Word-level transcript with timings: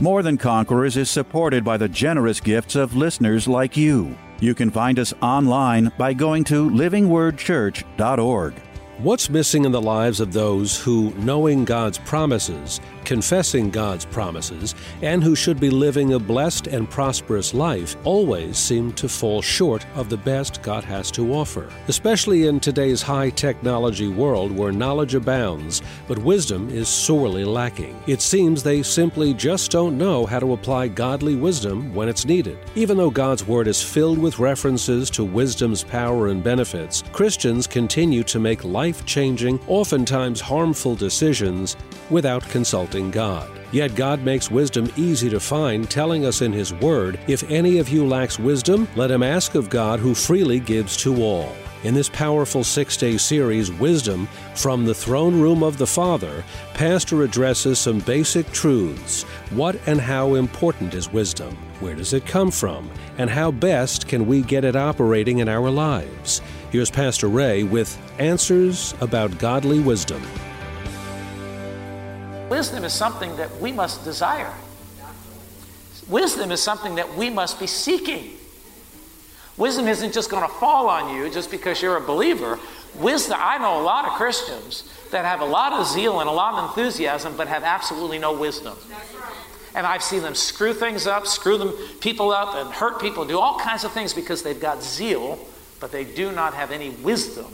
More 0.00 0.24
Than 0.24 0.36
Conquerors 0.36 0.96
is 0.96 1.08
supported 1.08 1.62
by 1.62 1.76
the 1.76 1.88
generous 1.88 2.40
gifts 2.40 2.74
of 2.74 2.96
listeners 2.96 3.46
like 3.46 3.76
you. 3.76 4.18
You 4.40 4.52
can 4.52 4.70
find 4.70 4.98
us 4.98 5.14
online 5.22 5.92
by 5.96 6.14
going 6.14 6.42
to 6.44 6.68
livingwordchurch.org. 6.68 8.54
What's 8.98 9.28
missing 9.28 9.64
in 9.64 9.72
the 9.72 9.82
lives 9.82 10.20
of 10.20 10.32
those 10.32 10.78
who, 10.78 11.12
knowing 11.16 11.64
God's 11.64 11.98
promises, 11.98 12.80
confessing 13.04 13.68
God's 13.68 14.04
promises, 14.04 14.76
and 15.02 15.22
who 15.22 15.34
should 15.34 15.58
be 15.58 15.68
living 15.68 16.12
a 16.12 16.18
blessed 16.20 16.68
and 16.68 16.88
prosperous 16.88 17.52
life, 17.52 17.96
always 18.04 18.56
seem 18.56 18.92
to 18.92 19.08
fall 19.08 19.42
short 19.42 19.84
of 19.96 20.08
the 20.08 20.16
best 20.16 20.62
God 20.62 20.84
has 20.84 21.10
to 21.10 21.34
offer? 21.34 21.68
Especially 21.88 22.46
in 22.46 22.60
today's 22.60 23.02
high 23.02 23.30
technology 23.30 24.06
world 24.06 24.52
where 24.52 24.70
knowledge 24.70 25.16
abounds, 25.16 25.82
but 26.06 26.18
wisdom 26.18 26.70
is 26.70 26.88
sorely 26.88 27.44
lacking. 27.44 28.00
It 28.06 28.22
seems 28.22 28.62
they 28.62 28.84
simply 28.84 29.34
just 29.34 29.72
don't 29.72 29.98
know 29.98 30.24
how 30.24 30.38
to 30.38 30.52
apply 30.52 30.86
godly 30.86 31.34
wisdom 31.34 31.92
when 31.96 32.08
it's 32.08 32.24
needed. 32.26 32.58
Even 32.76 32.96
though 32.96 33.10
God's 33.10 33.44
Word 33.44 33.66
is 33.66 33.82
filled 33.82 34.18
with 34.18 34.38
references 34.38 35.10
to 35.10 35.24
wisdom's 35.24 35.82
power 35.82 36.28
and 36.28 36.44
benefits, 36.44 37.02
Christians 37.12 37.66
continue 37.66 38.22
to 38.22 38.38
make 38.38 38.62
life 38.62 38.83
life 38.84 39.06
changing, 39.06 39.58
oftentimes 39.66 40.42
harmful 40.42 40.94
decisions 40.94 41.74
without 42.10 42.46
consulting 42.50 43.10
God. 43.10 43.48
Yet 43.72 43.94
God 43.94 44.22
makes 44.22 44.50
wisdom 44.50 44.92
easy 44.94 45.30
to 45.30 45.40
find, 45.40 45.90
telling 45.90 46.26
us 46.26 46.42
in 46.42 46.52
His 46.52 46.74
Word, 46.74 47.18
If 47.26 47.50
any 47.50 47.78
of 47.78 47.88
you 47.88 48.06
lacks 48.06 48.38
wisdom, 48.38 48.86
let 48.94 49.10
him 49.10 49.22
ask 49.22 49.54
of 49.54 49.70
God 49.70 50.00
who 50.00 50.14
freely 50.14 50.60
gives 50.60 50.98
to 50.98 51.22
all. 51.22 51.50
In 51.84 51.94
this 51.94 52.10
powerful 52.10 52.62
six 52.62 52.96
day 52.98 53.16
series, 53.16 53.72
Wisdom 53.72 54.28
from 54.54 54.84
the 54.84 54.94
Throne 54.94 55.40
Room 55.40 55.62
of 55.62 55.78
the 55.78 55.86
Father, 55.86 56.44
Pastor 56.74 57.22
addresses 57.22 57.78
some 57.78 58.00
basic 58.00 58.50
truths. 58.52 59.22
What 59.60 59.76
and 59.86 60.00
how 60.00 60.34
important 60.34 60.92
is 60.92 61.10
wisdom? 61.10 61.56
Where 61.80 61.94
does 61.94 62.12
it 62.12 62.26
come 62.26 62.50
from? 62.50 62.90
And 63.16 63.30
how 63.30 63.50
best 63.50 64.08
can 64.08 64.26
we 64.26 64.42
get 64.42 64.64
it 64.64 64.76
operating 64.76 65.38
in 65.38 65.48
our 65.48 65.70
lives? 65.70 66.42
Here's 66.74 66.90
Pastor 66.90 67.28
Ray 67.28 67.62
with 67.62 67.96
answers 68.18 68.94
about 69.00 69.38
godly 69.38 69.78
wisdom. 69.78 70.20
Wisdom 72.50 72.82
is 72.82 72.92
something 72.92 73.36
that 73.36 73.60
we 73.60 73.70
must 73.70 74.02
desire. 74.02 74.52
Wisdom 76.08 76.50
is 76.50 76.60
something 76.60 76.96
that 76.96 77.14
we 77.14 77.30
must 77.30 77.60
be 77.60 77.68
seeking. 77.68 78.32
Wisdom 79.56 79.86
isn't 79.86 80.12
just 80.12 80.30
going 80.30 80.42
to 80.42 80.52
fall 80.54 80.88
on 80.88 81.14
you 81.14 81.30
just 81.30 81.48
because 81.48 81.80
you're 81.80 81.96
a 81.96 82.00
believer. 82.00 82.58
Wisdom, 82.96 83.36
I 83.38 83.58
know 83.58 83.80
a 83.80 83.84
lot 83.84 84.06
of 84.06 84.14
Christians 84.14 84.82
that 85.12 85.24
have 85.24 85.42
a 85.42 85.46
lot 85.46 85.74
of 85.74 85.86
zeal 85.86 86.18
and 86.18 86.28
a 86.28 86.32
lot 86.32 86.54
of 86.54 86.70
enthusiasm, 86.70 87.36
but 87.36 87.46
have 87.46 87.62
absolutely 87.62 88.18
no 88.18 88.36
wisdom. 88.36 88.76
And 89.76 89.86
I've 89.86 90.02
seen 90.02 90.22
them 90.22 90.34
screw 90.34 90.74
things 90.74 91.06
up, 91.06 91.28
screw 91.28 91.56
them 91.56 91.72
people 92.00 92.32
up, 92.32 92.56
and 92.56 92.74
hurt 92.74 93.00
people, 93.00 93.24
do 93.24 93.38
all 93.38 93.60
kinds 93.60 93.84
of 93.84 93.92
things 93.92 94.12
because 94.12 94.42
they've 94.42 94.60
got 94.60 94.82
zeal, 94.82 95.38
but 95.80 95.92
they 95.92 96.04
do 96.04 96.32
not 96.32 96.54
have 96.54 96.70
any 96.70 96.90
wisdom 96.90 97.46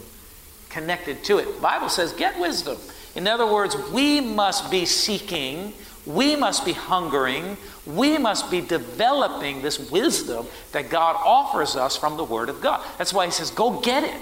connected 0.69 1.25
to 1.25 1.39
it. 1.39 1.57
The 1.57 1.61
Bible 1.61 1.89
says, 1.89 2.13
get 2.13 2.39
wisdom. 2.39 2.79
In 3.15 3.27
other 3.27 3.47
words, 3.47 3.77
we 3.93 4.21
must 4.21 4.71
be 4.71 4.87
seeking, 4.87 5.73
we 6.07 6.37
must 6.37 6.65
be 6.65 6.73
hungering, 6.73 7.57
we 7.87 8.19
must 8.19 8.51
be 8.51 8.61
developing 8.61 9.63
this 9.63 9.91
wisdom 9.91 10.47
that 10.73 10.91
God 10.91 11.17
offers 11.17 11.77
us 11.77 11.97
from 11.97 12.17
the 12.17 12.25
Word 12.25 12.49
of 12.49 12.61
God. 12.61 12.85
That's 12.99 13.13
why 13.13 13.27
He 13.27 13.33
says, 13.33 13.51
go 13.51 13.81
get 13.81 14.05
it. 14.05 14.21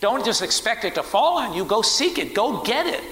Don't 0.00 0.24
just 0.24 0.40
expect 0.40 0.84
it 0.84 0.94
to 0.94 1.02
fall 1.02 1.36
on 1.38 1.54
you, 1.54 1.64
go 1.64 1.82
seek 1.82 2.18
it, 2.18 2.34
go 2.34 2.62
get 2.62 2.86
it. 2.86 3.02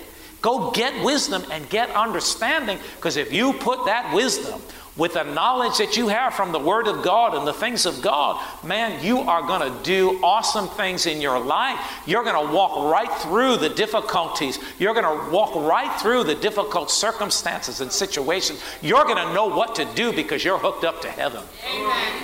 Go 0.41 0.71
get 0.71 1.05
wisdom 1.05 1.45
and 1.51 1.69
get 1.69 1.91
understanding, 1.91 2.79
because 2.97 3.17
if 3.17 3.33
you 3.33 3.53
put 3.55 3.87
that 3.87 4.15
wisdom 4.15 4.61
with 4.97 5.15
the 5.15 5.23
knowledge 5.23 5.79
that 5.79 5.97
you 5.97 6.09
have 6.09 6.35
from 6.35 6.51
the 6.51 6.59
Word 6.59 6.89
of 6.89 7.05
God 7.05 7.35
and 7.35 7.47
the 7.47 7.53
things 7.53 7.87
of 7.87 8.03
God, 8.03 8.45
man, 8.65 9.05
you 9.05 9.19
are 9.21 9.43
going 9.43 9.61
to 9.61 9.83
do 9.85 10.21
awesome 10.25 10.67
things 10.69 11.07
in 11.07 11.21
your 11.21 11.39
life. 11.39 11.79
You're 12.05 12.25
going 12.25 12.47
to 12.47 12.53
walk 12.53 12.93
right 12.93 13.13
through 13.21 13.59
the 13.59 13.69
difficulties. 13.69 14.59
You're 14.79 14.95
going 14.95 15.05
to 15.05 15.31
walk 15.31 15.55
right 15.55 16.01
through 16.01 16.25
the 16.25 16.35
difficult 16.35 16.91
circumstances 16.91 17.81
and 17.81 17.93
situations. 17.93 18.61
You're 18.83 19.05
going 19.05 19.25
to 19.25 19.33
know 19.33 19.47
what 19.47 19.77
to 19.77 19.85
do 19.95 20.13
because 20.13 20.45
you're 20.45 20.59
hooked 20.59 20.85
up 20.85 21.01
to 21.03 21.09
heaven. 21.09 21.45
Amen. 21.65 22.23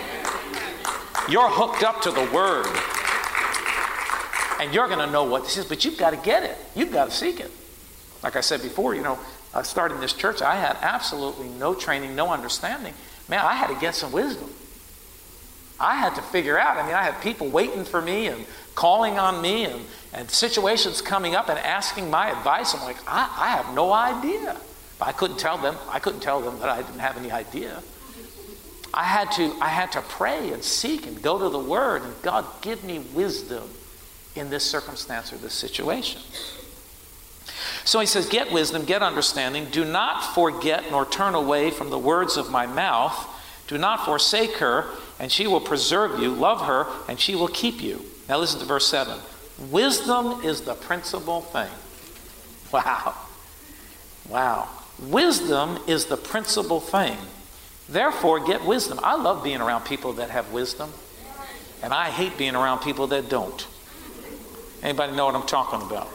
You're 1.28 1.48
hooked 1.48 1.84
up 1.84 2.02
to 2.02 2.10
the 2.10 2.28
Word. 2.32 2.66
And 4.60 4.74
you're 4.74 4.88
going 4.88 4.98
to 4.98 5.10
know 5.10 5.24
what 5.24 5.44
this 5.44 5.56
is, 5.56 5.64
but 5.64 5.84
you've 5.84 5.98
got 5.98 6.10
to 6.10 6.16
get 6.16 6.42
it. 6.42 6.56
You've 6.74 6.92
got 6.92 7.10
to 7.10 7.10
seek 7.12 7.38
it. 7.38 7.52
Like 8.24 8.36
I 8.36 8.40
said 8.40 8.62
before, 8.62 8.94
you 8.94 9.02
know, 9.02 9.18
uh, 9.52 9.62
starting 9.62 10.00
this 10.00 10.14
church, 10.14 10.40
I 10.40 10.56
had 10.56 10.78
absolutely 10.80 11.46
no 11.46 11.74
training, 11.74 12.16
no 12.16 12.32
understanding. 12.32 12.94
Man, 13.28 13.44
I 13.44 13.52
had 13.52 13.68
to 13.68 13.78
get 13.78 13.94
some 13.94 14.12
wisdom. 14.12 14.50
I 15.78 15.96
had 15.96 16.14
to 16.14 16.22
figure 16.22 16.58
out. 16.58 16.78
I 16.78 16.86
mean, 16.86 16.94
I 16.94 17.02
had 17.02 17.20
people 17.20 17.50
waiting 17.50 17.84
for 17.84 18.00
me 18.00 18.28
and 18.28 18.46
calling 18.74 19.18
on 19.18 19.42
me 19.42 19.66
and, 19.66 19.82
and 20.14 20.30
situations 20.30 21.02
coming 21.02 21.34
up 21.34 21.50
and 21.50 21.58
asking 21.58 22.10
my 22.10 22.30
advice. 22.30 22.74
I'm 22.74 22.82
like, 22.84 22.96
I, 23.06 23.30
I 23.36 23.48
have 23.48 23.74
no 23.74 23.92
idea. 23.92 24.56
But 24.98 25.08
I 25.08 25.12
couldn't 25.12 25.38
tell 25.38 25.58
them. 25.58 25.76
I 25.90 25.98
couldn't 25.98 26.20
tell 26.20 26.40
them 26.40 26.58
that 26.60 26.70
I 26.70 26.80
didn't 26.80 27.00
have 27.00 27.18
any 27.18 27.30
idea. 27.30 27.82
I 28.94 29.04
had 29.04 29.32
to, 29.32 29.52
I 29.60 29.68
had 29.68 29.92
to 29.92 30.00
pray 30.00 30.50
and 30.52 30.64
seek 30.64 31.06
and 31.06 31.20
go 31.20 31.38
to 31.38 31.50
the 31.50 31.58
Word 31.58 32.02
and 32.02 32.14
God 32.22 32.46
give 32.62 32.84
me 32.84 33.00
wisdom 33.12 33.68
in 34.34 34.48
this 34.48 34.64
circumstance 34.64 35.30
or 35.30 35.36
this 35.36 35.52
situation. 35.52 36.22
So 37.84 38.00
he 38.00 38.06
says, 38.06 38.26
Get 38.26 38.52
wisdom, 38.52 38.84
get 38.84 39.02
understanding. 39.02 39.66
Do 39.66 39.84
not 39.84 40.34
forget 40.34 40.90
nor 40.90 41.04
turn 41.06 41.34
away 41.34 41.70
from 41.70 41.90
the 41.90 41.98
words 41.98 42.36
of 42.36 42.50
my 42.50 42.66
mouth. 42.66 43.30
Do 43.66 43.78
not 43.78 44.04
forsake 44.04 44.56
her, 44.56 44.86
and 45.18 45.30
she 45.30 45.46
will 45.46 45.60
preserve 45.60 46.20
you. 46.20 46.30
Love 46.30 46.62
her, 46.62 46.86
and 47.08 47.18
she 47.18 47.34
will 47.34 47.48
keep 47.48 47.82
you. 47.82 48.04
Now 48.28 48.38
listen 48.38 48.60
to 48.60 48.66
verse 48.66 48.86
7. 48.88 49.18
Wisdom 49.70 50.44
is 50.44 50.62
the 50.62 50.74
principal 50.74 51.40
thing. 51.40 51.70
Wow. 52.72 53.14
Wow. 54.28 54.68
Wisdom 54.98 55.78
is 55.86 56.06
the 56.06 56.16
principal 56.16 56.80
thing. 56.80 57.16
Therefore, 57.88 58.40
get 58.44 58.64
wisdom. 58.64 58.98
I 59.02 59.16
love 59.16 59.44
being 59.44 59.60
around 59.60 59.84
people 59.84 60.14
that 60.14 60.30
have 60.30 60.52
wisdom, 60.52 60.90
and 61.82 61.92
I 61.92 62.10
hate 62.10 62.38
being 62.38 62.54
around 62.54 62.80
people 62.80 63.08
that 63.08 63.28
don't. 63.28 63.66
Anybody 64.82 65.14
know 65.14 65.26
what 65.26 65.34
I'm 65.34 65.46
talking 65.46 65.82
about? 65.82 66.08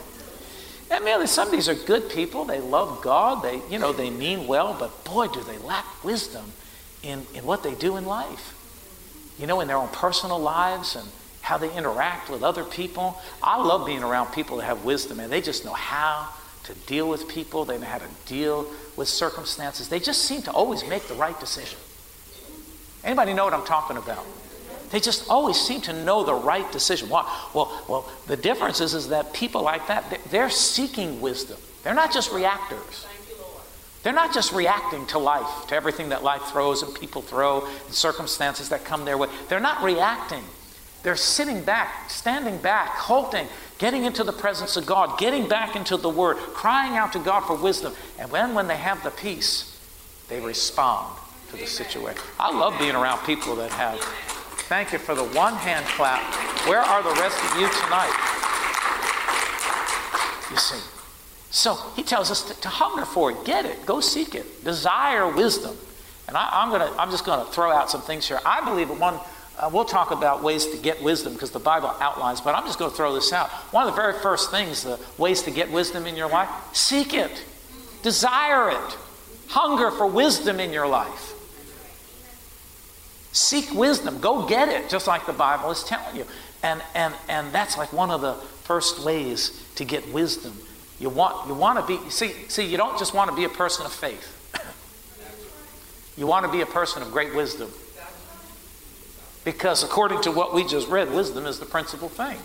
I 0.92 1.00
mean, 1.00 1.28
some 1.28 1.48
of 1.48 1.52
these 1.52 1.70
are 1.70 1.76
good 1.76 2.10
people. 2.10 2.46
They 2.46 2.60
love 2.60 3.02
God. 3.02 3.44
They, 3.44 3.62
you 3.70 3.78
know, 3.78 3.94
they 3.94 4.10
mean 4.10 4.48
well, 4.48 4.76
but 4.78 5.06
boy, 5.06 5.28
do 5.28 5.42
they 5.44 5.58
lack 5.60 6.04
wisdom 6.04 6.52
in, 7.04 7.26
in 7.34 7.46
what 7.46 7.64
they 7.64 7.76
do 7.76 7.98
in 7.98 8.06
life. 8.06 8.56
You 9.38 9.48
know, 9.48 9.62
in 9.62 9.68
their 9.68 9.78
own 9.78 9.90
personal 9.90 10.40
lives 10.40 10.96
and 10.96 11.08
how 11.42 11.58
they 11.58 11.74
interact 11.76 12.30
with 12.30 12.44
other 12.44 12.64
people. 12.64 13.20
I 13.42 13.58
love 13.58 13.86
being 13.86 14.04
around 14.04 14.34
people 14.34 14.58
that 14.58 14.66
have 14.66 14.84
wisdom, 14.84 15.20
and 15.20 15.32
they 15.32 15.42
just 15.42 15.64
know 15.66 15.74
how 15.74 16.30
to 16.66 16.74
deal 16.86 17.08
with 17.08 17.28
people. 17.28 17.66
They 17.66 17.78
know 17.78 17.86
how 17.86 18.00
to 18.00 18.10
deal 18.26 18.68
with 18.96 19.08
circumstances. 19.08 19.90
They 19.90 20.00
just 20.00 20.24
seem 20.24 20.42
to 20.44 20.52
always 20.52 20.88
make 20.88 21.08
the 21.08 21.16
right 21.16 21.40
decision. 21.40 21.80
Anybody 23.04 23.34
know 23.34 23.46
what 23.46 23.54
I'm 23.54 23.66
talking 23.66 23.98
about? 23.98 24.26
They 24.92 25.00
just 25.00 25.30
always 25.30 25.60
seem 25.60 25.82
to 25.82 25.94
know 25.94 26.24
the 26.24 26.34
right 26.34 26.70
decision. 26.72 27.10
Why? 27.10 27.24
Well, 27.54 27.84
well, 27.88 28.12
the 28.28 28.38
difference 28.38 28.82
is, 28.82 28.94
is 28.94 29.10
that 29.10 29.34
people 29.34 29.62
like 29.62 29.88
that, 29.88 30.20
they're 30.32 30.50
seeking 30.50 31.22
wisdom. 31.22 31.58
They're 31.84 31.94
not 31.94 32.12
just 32.12 32.32
reactors. 32.32 33.08
They're 34.02 34.14
not 34.14 34.34
just 34.34 34.54
reacting 34.54 35.06
to 35.08 35.20
life, 35.20 35.68
to 35.68 35.76
everything 35.76 36.10
that 36.10 36.24
life 36.24 36.42
throws 36.44 36.82
and 36.84 36.94
people 36.96 37.22
throw, 37.22 37.66
and 37.66 37.94
circumstances 37.94 38.70
that 38.70 38.86
come 38.86 39.06
their 39.06 39.18
way. 39.18 39.28
They're 39.50 39.60
not 39.60 39.84
reacting. 39.84 40.44
They're 41.04 41.16
sitting 41.16 41.64
back, 41.64 42.10
standing 42.10 42.58
back, 42.58 42.90
halting, 42.90 43.48
getting 43.78 44.06
into 44.06 44.24
the 44.24 44.32
presence 44.34 44.78
of 44.78 44.86
God, 44.86 45.20
getting 45.20 45.48
back 45.48 45.76
into 45.76 45.98
the 45.98 46.10
Word, 46.10 46.38
crying 46.38 46.96
out 46.96 47.14
to 47.14 47.20
God 47.20 47.42
for 47.42 47.56
wisdom. 47.56 47.94
And 48.18 48.32
when, 48.32 48.54
when 48.54 48.68
they 48.68 48.78
have 48.78 49.04
the 49.04 49.12
peace, 49.12 49.78
they 50.28 50.40
respond 50.40 51.18
to 51.52 51.58
the 51.58 51.66
situation. 51.66 52.22
I 52.40 52.58
love 52.58 52.78
being 52.80 52.96
around 52.96 53.26
people 53.26 53.56
that 53.56 53.72
have 53.72 54.00
Thank 54.70 54.94
you 54.94 55.00
for 55.00 55.16
the 55.16 55.24
one 55.24 55.56
hand 55.56 55.84
clap. 55.88 56.22
Where 56.68 56.78
are 56.78 57.02
the 57.02 57.20
rest 57.20 57.44
of 57.44 57.60
you 57.60 57.68
tonight? 57.82 58.14
You 60.52 60.58
see, 60.58 60.78
So 61.50 61.74
he 61.96 62.04
tells 62.04 62.30
us 62.30 62.44
to, 62.44 62.62
to 62.62 62.70
hunger 62.70 63.04
for 63.04 63.32
it, 63.32 63.44
get 63.46 63.66
it, 63.66 63.84
go 63.88 64.00
seek 64.00 64.36
it, 64.36 64.64
desire 64.64 65.28
wisdom. 65.28 65.76
And 66.28 66.38
I, 66.38 66.64
am 66.64 66.70
gonna, 66.70 66.94
I'm 67.00 67.10
just 67.10 67.26
going 67.26 67.44
to 67.44 67.52
throw 67.52 67.72
out 67.72 67.90
some 67.90 68.02
things 68.04 68.28
here. 68.28 68.40
I 68.46 68.64
believe 68.64 68.90
that 68.90 69.00
one, 69.00 69.16
uh, 69.58 69.72
we'll 69.74 69.86
talk 69.86 70.12
about 70.12 70.44
ways 70.44 70.68
to 70.68 70.78
get 70.78 71.02
wisdom 71.02 71.34
because 71.34 71.50
the 71.50 71.58
Bible 71.58 71.92
outlines, 72.00 72.40
but 72.40 72.54
I'm 72.54 72.66
just 72.66 72.78
going 72.78 72.92
to 72.92 72.96
throw 72.96 73.16
this 73.16 73.34
out. 73.34 73.50
One 73.74 73.88
of 73.88 73.96
the 73.96 74.00
very 74.00 74.14
first 74.22 74.52
things, 74.52 74.84
the 74.84 75.00
ways 75.18 75.42
to 75.42 75.52
get 75.52 75.72
wisdom 75.72 76.06
in 76.06 76.16
your 76.16 76.30
life, 76.30 76.48
seek 76.74 77.16
it, 77.16 77.44
desire 78.04 78.70
it, 78.70 78.98
hunger 79.48 79.90
for 79.90 80.06
wisdom 80.06 80.60
in 80.60 80.72
your 80.72 80.86
life. 80.86 81.34
Seek 83.32 83.72
wisdom, 83.74 84.20
go 84.20 84.48
get 84.48 84.70
it, 84.70 84.90
just 84.90 85.08
like 85.08 85.26
the 85.26 85.34
Bible 85.34 85.72
is 85.72 85.84
telling 85.84 86.16
you. 86.16 86.26
And, 86.64 86.82
and, 86.96 87.14
and 87.28 87.52
that's 87.52 87.78
like 87.78 87.94
one 87.94 88.12
of 88.12 88.22
the 88.22 88.34
first 88.34 89.04
ways 89.04 89.64
to 89.76 89.86
get 89.86 90.12
wisdom. 90.12 90.54
You 91.00 91.10
want, 91.10 91.48
you 91.48 91.54
want 91.54 91.80
to 91.80 91.86
be, 91.86 92.10
see, 92.10 92.34
see, 92.50 92.66
you 92.66 92.78
don't 92.78 92.98
just 92.98 93.14
want 93.14 93.30
to 93.30 93.36
be 93.36 93.46
a 93.46 93.50
person 93.50 93.86
of 93.86 93.94
faith. 93.94 94.36
you 96.18 96.28
want 96.28 96.46
to 96.46 96.52
be 96.52 96.62
a 96.62 96.66
person 96.66 97.02
of 97.02 97.12
great 97.12 97.34
wisdom. 97.34 97.72
Because 99.46 99.84
according 99.84 100.22
to 100.24 100.32
what 100.32 100.54
we 100.54 100.66
just 100.66 100.90
read, 100.90 101.12
wisdom 101.12 101.46
is 101.46 101.60
the 101.60 101.66
principal 101.66 102.10
thing. 102.10 102.38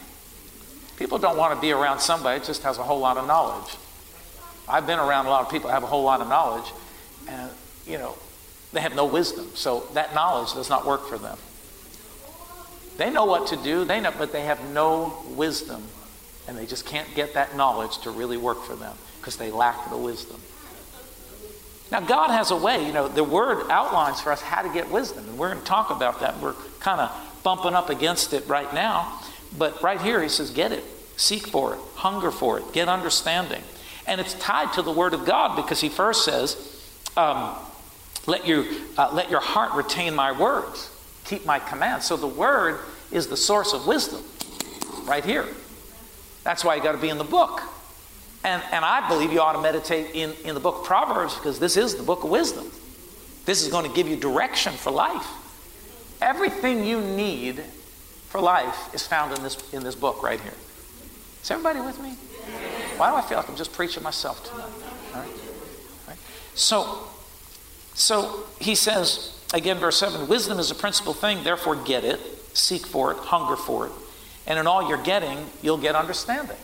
People 0.97 1.19
don't 1.19 1.37
want 1.37 1.55
to 1.55 1.61
be 1.61 1.73
around 1.73 1.99
somebody 1.99 2.39
that 2.39 2.47
just 2.47 2.63
has 2.63 2.79
a 2.79 2.83
whole 2.83 3.01
lot 3.01 3.17
of 3.17 3.27
knowledge. 3.27 3.75
I've 4.69 4.87
been 4.87 4.99
around 4.99 5.27
a 5.27 5.31
lot 5.31 5.43
of 5.43 5.51
people 5.51 5.69
that 5.69 5.75
have 5.75 5.83
a 5.83 5.89
whole 5.89 6.05
lot 6.05 6.21
of 6.21 6.29
knowledge, 6.29 6.73
and, 7.29 7.51
you 7.87 7.99
know, 7.99 8.17
they 8.75 8.81
have 8.81 8.95
no 8.95 9.07
wisdom. 9.07 9.51
So 9.55 9.87
that 9.95 10.15
knowledge 10.15 10.53
does 10.55 10.69
not 10.69 10.85
work 10.87 11.07
for 11.09 11.17
them. 11.17 11.39
They 12.97 13.11
know 13.11 13.25
what 13.25 13.49
to 13.49 13.57
do, 13.57 13.85
they 13.85 14.01
know, 14.01 14.13
but 14.17 14.33
they 14.33 14.43
have 14.43 14.73
no 14.73 15.17
wisdom. 15.31 15.83
And 16.47 16.59
they 16.59 16.67
just 16.67 16.85
can't 16.85 17.13
get 17.15 17.35
that 17.35 17.57
knowledge 17.57 17.99
to 17.99 18.11
really 18.11 18.37
work 18.37 18.63
for 18.65 18.77
them 18.77 18.97
because 19.19 19.37
they 19.37 19.51
lack 19.51 19.89
the 19.89 19.97
wisdom. 19.97 20.41
Now, 21.91 22.01
God 22.01 22.31
has 22.31 22.51
a 22.51 22.57
way, 22.57 22.85
you 22.87 22.93
know, 22.93 23.09
the 23.09 23.25
word 23.25 23.71
outlines 23.71 24.21
for 24.21 24.33
us 24.33 24.43
how 24.43 24.63
to 24.63 24.69
get 24.69 24.91
wisdom. 24.91 25.29
And 25.29 25.39
we're 25.39 25.51
going 25.51 25.61
to 25.61 25.67
talk 25.67 25.91
about 25.91 26.21
that. 26.21 26.39
We're 26.41 26.55
kind 26.81 27.01
of 27.01 27.41
bumping 27.43 27.75
up 27.75 27.89
against 27.89 28.33
it 28.33 28.47
right 28.49 28.73
now. 28.75 29.21
But 29.57 29.83
right 29.83 30.01
here, 30.01 30.23
he 30.23 30.29
says, 30.29 30.51
get 30.51 30.73
it, 30.73 30.85
seek 31.17 31.47
for 31.47 31.75
it, 31.75 31.81
hunger 31.95 32.31
for 32.31 32.59
it, 32.59 32.73
get 32.73 32.89
understanding. 32.89 33.63
And 34.07 34.21
it's 34.21 34.35
tied 34.35 34.73
to 34.75 34.83
the 34.83 34.93
word 34.93 35.15
of 35.15 35.25
God 35.25 35.57
because 35.57 35.81
he 35.81 35.89
first 35.89 36.25
says, 36.25 36.57
um, 37.17 37.55
let, 38.27 38.47
you, 38.47 38.83
uh, 38.97 39.11
let 39.13 39.31
your 39.31 39.41
heart 39.41 39.75
retain 39.75 40.15
my 40.15 40.33
words 40.33 40.91
keep 41.25 41.47
my 41.47 41.59
commands. 41.59 42.07
So 42.07 42.17
the 42.17 42.27
word 42.27 42.81
is 43.11 43.27
the 43.29 43.37
source 43.37 43.73
of 43.73 43.87
wisdom 43.87 44.23
right 45.05 45.25
here. 45.25 45.47
That's 46.43 46.65
why 46.65 46.77
you 46.77 46.83
got 46.83 46.93
to 46.93 46.99
be 46.99 47.09
in 47.09 47.19
the 47.19 47.25
book. 47.25 47.63
And, 48.45 48.63
and 48.73 48.85
I 48.85 49.09
believe 49.09 49.33
you 49.33 49.41
ought 49.41 49.55
to 49.55 49.63
meditate 49.63 50.15
in, 50.15 50.33
in 50.45 50.55
the 50.55 50.61
book 50.61 50.81
of 50.81 50.85
Proverbs 50.85 51.35
because 51.35 51.59
this 51.59 51.77
is 51.77 51.95
the 51.95 52.03
book 52.03 52.25
of 52.25 52.31
wisdom. 52.31 52.71
This 53.47 53.63
is 53.63 53.69
going 53.69 53.89
to 53.89 53.95
give 53.95 54.07
you 54.07 54.17
direction 54.17 54.75
for 54.75 54.91
life. 54.91 55.27
Everything 56.21 56.85
you 56.85 57.01
need 57.01 57.61
for 58.29 58.41
life 58.41 58.95
is 58.95 59.07
found 59.07 59.37
in 59.37 59.43
this, 59.43 59.73
in 59.73 59.83
this 59.83 59.95
book 59.95 60.23
right 60.23 60.41
here. 60.41 60.55
Is 61.43 61.51
everybody 61.51 61.81
with 61.81 62.01
me? 62.01 62.11
Why 62.97 63.11
do 63.11 63.17
I 63.17 63.23
feel 63.23 63.39
like 63.39 63.49
I'm 63.49 63.57
just 63.57 63.73
preaching 63.73 64.03
myself 64.03 64.45
tonight? 64.45 64.65
All 65.15 65.21
right? 65.21 65.31
All 65.31 66.09
right. 66.09 66.19
So, 66.55 67.09
so 67.95 68.45
he 68.61 68.75
says, 68.75 69.31
Again, 69.55 69.79
verse 69.79 69.99
7 69.99 70.27
wisdom 70.27 70.59
is 70.59 70.73
a 70.73 70.75
principal 70.75 71.15
thing, 71.15 71.45
therefore 71.45 71.77
get 71.77 72.05
it, 72.05 72.21
seek 72.57 72.85
for 72.85 73.13
it, 73.13 73.19
hunger 73.19 73.57
for 73.57 73.87
it. 73.87 73.93
And 74.47 74.59
in 74.59 74.67
all 74.67 74.89
you're 74.89 75.03
getting, 75.03 75.39
you'll 75.63 75.79
get 75.79 75.95
understanding. 75.95 76.57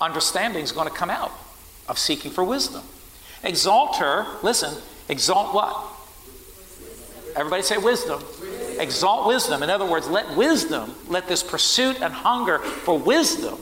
Understanding 0.00 0.62
is 0.62 0.72
going 0.72 0.88
to 0.88 0.94
come 0.94 1.10
out 1.10 1.32
of 1.88 1.98
seeking 1.98 2.30
for 2.30 2.44
wisdom. 2.44 2.82
Exalt 3.42 3.96
her, 3.96 4.26
listen, 4.42 4.80
exalt 5.08 5.54
what? 5.54 5.76
Everybody 7.34 7.62
say 7.62 7.78
wisdom. 7.78 8.22
Exalt 8.78 9.26
wisdom. 9.26 9.62
In 9.62 9.70
other 9.70 9.84
words, 9.84 10.08
let 10.08 10.36
wisdom, 10.36 10.94
let 11.08 11.28
this 11.28 11.42
pursuit 11.42 12.00
and 12.00 12.12
hunger 12.12 12.58
for 12.58 12.98
wisdom, 12.98 13.58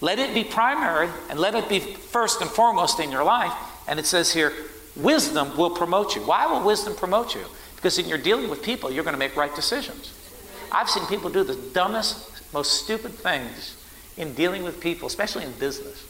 let 0.00 0.18
it 0.18 0.34
be 0.34 0.44
primary 0.44 1.08
and 1.30 1.38
let 1.38 1.54
it 1.54 1.68
be 1.68 1.80
first 1.80 2.40
and 2.40 2.50
foremost 2.50 3.00
in 3.00 3.10
your 3.10 3.24
life. 3.24 3.52
And 3.88 3.98
it 3.98 4.06
says 4.06 4.32
here, 4.32 4.52
Wisdom 4.96 5.56
will 5.56 5.70
promote 5.70 6.16
you. 6.16 6.22
Why 6.22 6.46
will 6.46 6.64
wisdom 6.64 6.94
promote 6.94 7.34
you? 7.34 7.44
Because 7.76 7.98
in 7.98 8.08
you're 8.08 8.18
dealing 8.18 8.48
with 8.48 8.62
people, 8.62 8.90
you're 8.90 9.04
going 9.04 9.14
to 9.14 9.18
make 9.18 9.36
right 9.36 9.54
decisions. 9.54 10.12
I've 10.72 10.88
seen 10.88 11.06
people 11.06 11.30
do 11.30 11.44
the 11.44 11.54
dumbest, 11.54 12.52
most 12.54 12.82
stupid 12.82 13.12
things 13.12 13.76
in 14.16 14.32
dealing 14.32 14.62
with 14.62 14.80
people, 14.80 15.06
especially 15.06 15.44
in 15.44 15.52
business. 15.52 16.04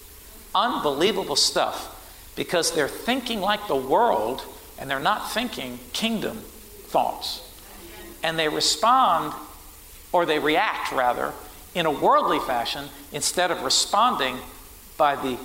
Unbelievable 0.55 1.37
stuff 1.37 1.93
because 2.37 2.73
they're 2.73 2.89
thinking 2.89 3.41
like 3.41 3.67
the 3.67 3.77
world 3.77 4.43
and 4.79 4.89
they're 4.89 5.01
not 5.01 5.33
thinking 5.33 5.81
kingdom 5.93 6.37
thoughts. 6.37 7.43
And 8.23 8.39
they 8.39 8.49
respond, 8.49 9.35
or 10.13 10.27
they 10.27 10.39
react 10.39 10.93
rather, 10.93 11.33
in 11.77 11.85
a 11.85 11.91
worldly 11.91 12.41
fashion 12.41 12.87
instead 13.13 13.51
of 13.51 13.63
responding 13.63 14.39
by 14.97 15.15
the 15.15 15.39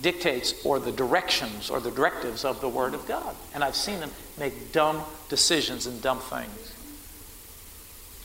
dictates 0.00 0.64
or 0.64 0.80
the 0.80 0.90
directions 0.90 1.68
or 1.68 1.78
the 1.78 1.90
directives 1.90 2.42
of 2.44 2.60
the 2.62 2.68
Word 2.68 2.94
of 2.94 3.06
God. 3.06 3.36
And 3.54 3.62
I've 3.62 3.76
seen 3.76 4.00
them 4.00 4.10
make 4.38 4.72
dumb 4.72 5.02
decisions 5.28 5.86
and 5.86 6.00
dumb 6.00 6.20
things. 6.20 6.74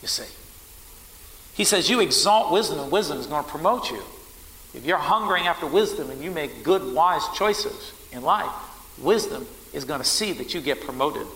You 0.02 0.08
see. 0.08 0.24
He 1.54 1.66
says, 1.66 1.90
You 1.90 2.00
exalt 2.00 2.54
wisdom, 2.54 2.80
and 2.80 2.90
wisdom 2.90 3.18
is 3.18 3.28
going 3.28 3.44
to 3.44 3.50
promote 3.50 3.92
you. 3.92 4.02
If 4.74 4.86
you're 4.86 4.98
hungering 4.98 5.46
after 5.46 5.68
wisdom 5.68 6.10
and 6.10 6.24
you 6.24 6.32
make 6.32 6.64
good, 6.64 6.94
wise 6.94 7.24
choices 7.36 7.92
in 8.14 8.22
life, 8.22 8.50
wisdom 8.98 9.46
is 9.74 9.84
going 9.84 10.00
to 10.00 10.08
see 10.08 10.32
that 10.32 10.54
you 10.54 10.62
get 10.62 10.80
promoted. 10.80 11.28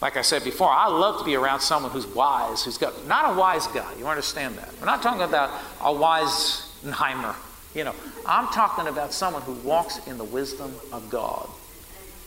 Like 0.00 0.16
I 0.16 0.22
said 0.22 0.44
before, 0.44 0.70
I 0.70 0.88
love 0.88 1.18
to 1.20 1.24
be 1.24 1.36
around 1.36 1.60
someone 1.60 1.90
who's 1.90 2.06
wise, 2.06 2.64
who's 2.64 2.78
got 2.78 3.06
not 3.06 3.34
a 3.34 3.38
wise 3.38 3.66
guy. 3.68 3.90
You 3.98 4.06
understand 4.06 4.56
that? 4.56 4.68
We're 4.78 4.86
not 4.86 5.02
talking 5.02 5.22
about 5.22 5.50
a 5.80 5.92
wise 5.92 6.62
Heimer 6.84 7.34
you 7.76 7.84
know, 7.84 7.94
I'm 8.24 8.48
talking 8.48 8.86
about 8.86 9.12
someone 9.12 9.42
who 9.42 9.52
walks 9.52 9.98
in 10.06 10.16
the 10.16 10.24
wisdom 10.24 10.74
of 10.92 11.10
God. 11.10 11.46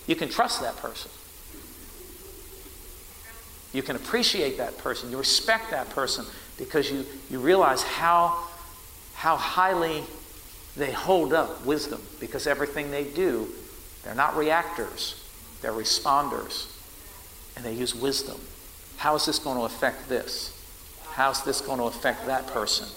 You 0.06 0.16
can 0.16 0.30
trust 0.30 0.62
that 0.62 0.78
person. 0.78 1.10
You 3.74 3.82
can 3.82 3.96
appreciate 3.96 4.58
that 4.60 4.78
person. 4.78 5.10
You 5.10 5.18
respect 5.18 5.72
that 5.72 5.90
person 5.90 6.26
because 6.60 6.92
you, 6.92 7.04
you 7.32 7.40
realize 7.40 7.82
how, 7.82 8.48
how 9.16 9.38
highly 9.38 10.04
they 10.78 10.92
hold 10.92 11.34
up 11.34 11.66
wisdom 11.66 12.02
because 12.20 12.46
everything 12.46 12.92
they 12.92 13.06
do, 13.06 13.48
they're 14.04 14.14
not 14.14 14.38
reactors, 14.38 15.16
they're 15.62 15.72
responders. 15.72 16.68
And 17.60 17.66
they 17.66 17.74
use 17.74 17.94
wisdom. 17.94 18.40
How 18.96 19.16
is 19.16 19.26
this 19.26 19.38
going 19.38 19.58
to 19.58 19.64
affect 19.64 20.08
this? 20.08 20.58
How's 21.12 21.44
this 21.44 21.60
going 21.60 21.80
to 21.80 21.84
affect 21.84 22.26
that 22.28 22.48
person? 22.48 22.88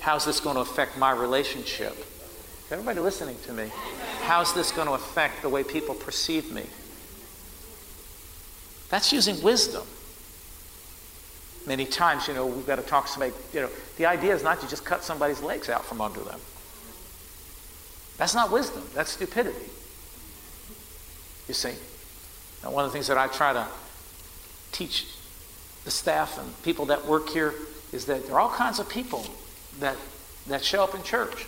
How's 0.00 0.24
this 0.24 0.40
going 0.40 0.54
to 0.54 0.62
affect 0.62 0.96
my 0.96 1.10
relationship? 1.10 1.92
Is 1.98 2.72
Everybody 2.72 3.00
listening 3.00 3.36
to 3.44 3.52
me? 3.52 3.70
How's 4.22 4.54
this 4.54 4.72
going 4.72 4.86
to 4.86 4.94
affect 4.94 5.42
the 5.42 5.50
way 5.50 5.62
people 5.62 5.94
perceive 5.94 6.50
me? 6.50 6.62
That's 8.88 9.12
using 9.12 9.42
wisdom. 9.42 9.86
Many 11.66 11.84
times, 11.84 12.26
you 12.26 12.32
know, 12.32 12.46
we've 12.46 12.66
got 12.66 12.76
to 12.76 12.82
talk 12.82 13.04
to 13.04 13.12
somebody, 13.12 13.34
you 13.52 13.60
know, 13.60 13.70
the 13.98 14.06
idea 14.06 14.34
is 14.34 14.42
not 14.42 14.62
to 14.62 14.68
just 14.68 14.86
cut 14.86 15.04
somebody's 15.04 15.42
legs 15.42 15.68
out 15.68 15.84
from 15.84 16.00
under 16.00 16.20
them. 16.20 16.40
That's 18.16 18.34
not 18.34 18.50
wisdom, 18.50 18.82
that's 18.94 19.10
stupidity. 19.10 19.68
You 21.48 21.52
see? 21.52 21.74
Now, 22.62 22.70
one 22.70 22.86
of 22.86 22.90
the 22.90 22.94
things 22.94 23.08
that 23.08 23.18
I 23.18 23.26
try 23.26 23.52
to 23.52 23.68
teach 24.76 25.06
the 25.84 25.90
staff 25.90 26.38
and 26.38 26.62
people 26.62 26.86
that 26.86 27.06
work 27.06 27.28
here 27.28 27.54
is 27.92 28.06
that 28.06 28.26
there 28.26 28.36
are 28.36 28.40
all 28.40 28.50
kinds 28.50 28.78
of 28.78 28.88
people 28.88 29.24
that, 29.80 29.96
that 30.48 30.64
show 30.64 30.82
up 30.82 30.94
in 30.94 31.02
church. 31.02 31.46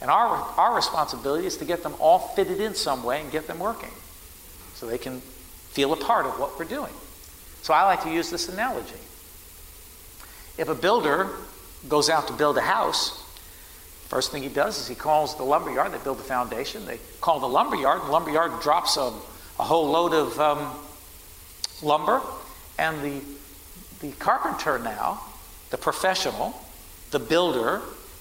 And 0.00 0.10
our, 0.10 0.36
our 0.58 0.74
responsibility 0.74 1.46
is 1.46 1.56
to 1.58 1.64
get 1.64 1.82
them 1.82 1.94
all 2.00 2.18
fitted 2.18 2.60
in 2.60 2.74
some 2.74 3.04
way 3.04 3.20
and 3.20 3.30
get 3.30 3.46
them 3.46 3.58
working 3.58 3.90
so 4.74 4.86
they 4.86 4.98
can 4.98 5.20
feel 5.20 5.92
a 5.92 5.96
part 5.96 6.26
of 6.26 6.38
what 6.38 6.58
we're 6.58 6.64
doing. 6.64 6.92
So 7.62 7.72
I 7.72 7.84
like 7.84 8.02
to 8.02 8.10
use 8.10 8.30
this 8.30 8.48
analogy. 8.48 9.00
If 10.58 10.68
a 10.68 10.74
builder 10.74 11.30
goes 11.88 12.10
out 12.10 12.26
to 12.28 12.32
build 12.32 12.58
a 12.58 12.62
house, 12.62 13.22
first 14.08 14.32
thing 14.32 14.42
he 14.42 14.48
does 14.48 14.78
is 14.78 14.88
he 14.88 14.94
calls 14.94 15.36
the 15.36 15.42
lumber 15.42 15.72
yard. 15.72 15.92
They 15.92 15.98
build 15.98 16.18
the 16.18 16.24
foundation. 16.24 16.86
They 16.86 16.98
call 17.20 17.40
the 17.40 17.48
lumber 17.48 17.76
yard. 17.76 18.02
The 18.02 18.10
lumber 18.10 18.30
yard 18.30 18.60
drops 18.62 18.96
a, 18.96 19.12
a 19.58 19.64
whole 19.64 19.90
load 19.90 20.12
of 20.12 20.38
um, 20.38 20.70
lumber, 21.82 22.20
and 22.78 23.02
the 23.02 23.20
the 24.00 24.12
carpenter 24.18 24.78
now, 24.78 25.22
the 25.70 25.78
professional, 25.78 26.54
the 27.10 27.18
builder, 27.18 27.80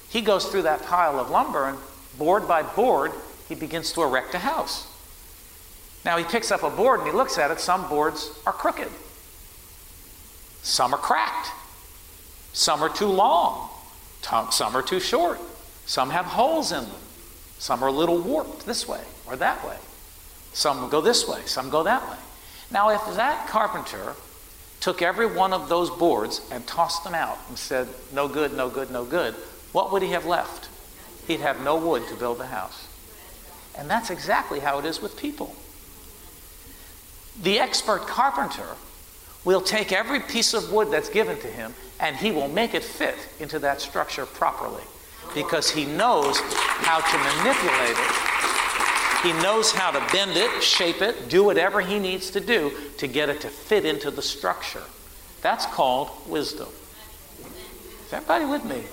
he 0.09 0.21
goes 0.21 0.45
through 0.45 0.61
that 0.61 0.83
pile 0.83 1.19
of 1.19 1.29
lumber 1.29 1.67
and 1.67 1.77
board 2.17 2.47
by 2.47 2.63
board, 2.63 3.11
he 3.49 3.55
begins 3.55 3.91
to 3.91 4.01
erect 4.01 4.33
a 4.33 4.39
house. 4.39 4.87
Now 6.05 6.17
he 6.17 6.23
picks 6.23 6.51
up 6.51 6.63
a 6.63 6.69
board 6.69 7.01
and 7.01 7.09
he 7.09 7.13
looks 7.13 7.37
at 7.37 7.51
it. 7.51 7.59
Some 7.59 7.89
boards 7.89 8.31
are 8.45 8.53
crooked, 8.53 8.89
some 10.61 10.93
are 10.93 10.99
cracked, 10.99 11.49
some 12.53 12.81
are 12.81 12.89
too 12.89 13.07
long, 13.07 13.69
Some 14.51 14.75
are 14.75 14.81
too 14.81 15.01
short. 15.01 15.39
Some 15.85 16.09
have 16.11 16.25
holes 16.25 16.71
in 16.71 16.85
them. 16.85 17.01
Some 17.57 17.83
are 17.83 17.87
a 17.87 17.91
little 17.91 18.19
warped 18.19 18.65
this 18.65 18.87
way 18.87 19.01
or 19.27 19.35
that 19.35 19.65
way. 19.67 19.77
Some 20.53 20.89
go 20.89 21.01
this 21.01 21.27
way, 21.27 21.41
some 21.45 21.69
go 21.69 21.83
that 21.83 22.09
way. 22.09 22.17
Now, 22.71 22.89
if 22.89 23.01
that 23.15 23.49
carpenter 23.49 24.15
took 24.83 25.01
every 25.01 25.25
one 25.25 25.53
of 25.53 25.69
those 25.69 25.89
boards 25.89 26.41
and 26.51 26.67
tossed 26.67 27.05
them 27.05 27.15
out 27.15 27.39
and 27.47 27.57
said, 27.57 27.87
no 28.11 28.27
good, 28.27 28.51
no 28.51 28.69
good, 28.69 28.91
no 28.91 29.05
good, 29.05 29.33
what 29.71 29.93
would 29.93 30.01
he 30.01 30.09
have 30.09 30.25
left? 30.25 30.67
He'd 31.25 31.39
have 31.39 31.63
no 31.63 31.77
wood 31.77 32.05
to 32.09 32.15
build 32.15 32.37
the 32.37 32.47
house. 32.47 32.85
And 33.77 33.89
that's 33.89 34.09
exactly 34.09 34.59
how 34.59 34.79
it 34.79 34.85
is 34.85 35.01
with 35.01 35.15
people. 35.15 35.55
The 37.41 37.59
expert 37.59 38.07
carpenter 38.07 38.75
will 39.45 39.61
take 39.61 39.93
every 39.93 40.19
piece 40.19 40.53
of 40.53 40.69
wood 40.69 40.91
that's 40.91 41.09
given 41.09 41.39
to 41.39 41.47
him 41.47 41.73
and 42.01 42.17
he 42.17 42.31
will 42.31 42.49
make 42.49 42.73
it 42.73 42.83
fit 42.83 43.15
into 43.39 43.59
that 43.59 43.79
structure 43.79 44.25
properly 44.25 44.83
because 45.33 45.71
he 45.71 45.85
knows 45.85 46.37
how 46.41 46.99
to 46.99 47.17
manipulate 47.39 47.97
it. 47.97 48.22
He 49.23 49.31
knows 49.41 49.71
how 49.71 49.89
to 49.91 49.99
bend 50.11 50.31
it, 50.35 50.61
shape 50.61 51.01
it, 51.01 51.29
do 51.29 51.45
whatever 51.45 51.79
he 51.79 51.97
needs 51.97 52.29
to 52.31 52.41
do 52.41 52.73
to 52.97 53.07
get 53.07 53.29
it 53.29 53.39
to 53.41 53.47
fit 53.47 53.85
into 53.85 54.11
the 54.11 54.21
structure. 54.21 54.83
That's 55.41 55.65
called 55.65 56.09
wisdom. 56.27 56.67
Is 58.05 58.11
everybody 58.11 58.43
with 58.43 58.65
me? 58.65 58.83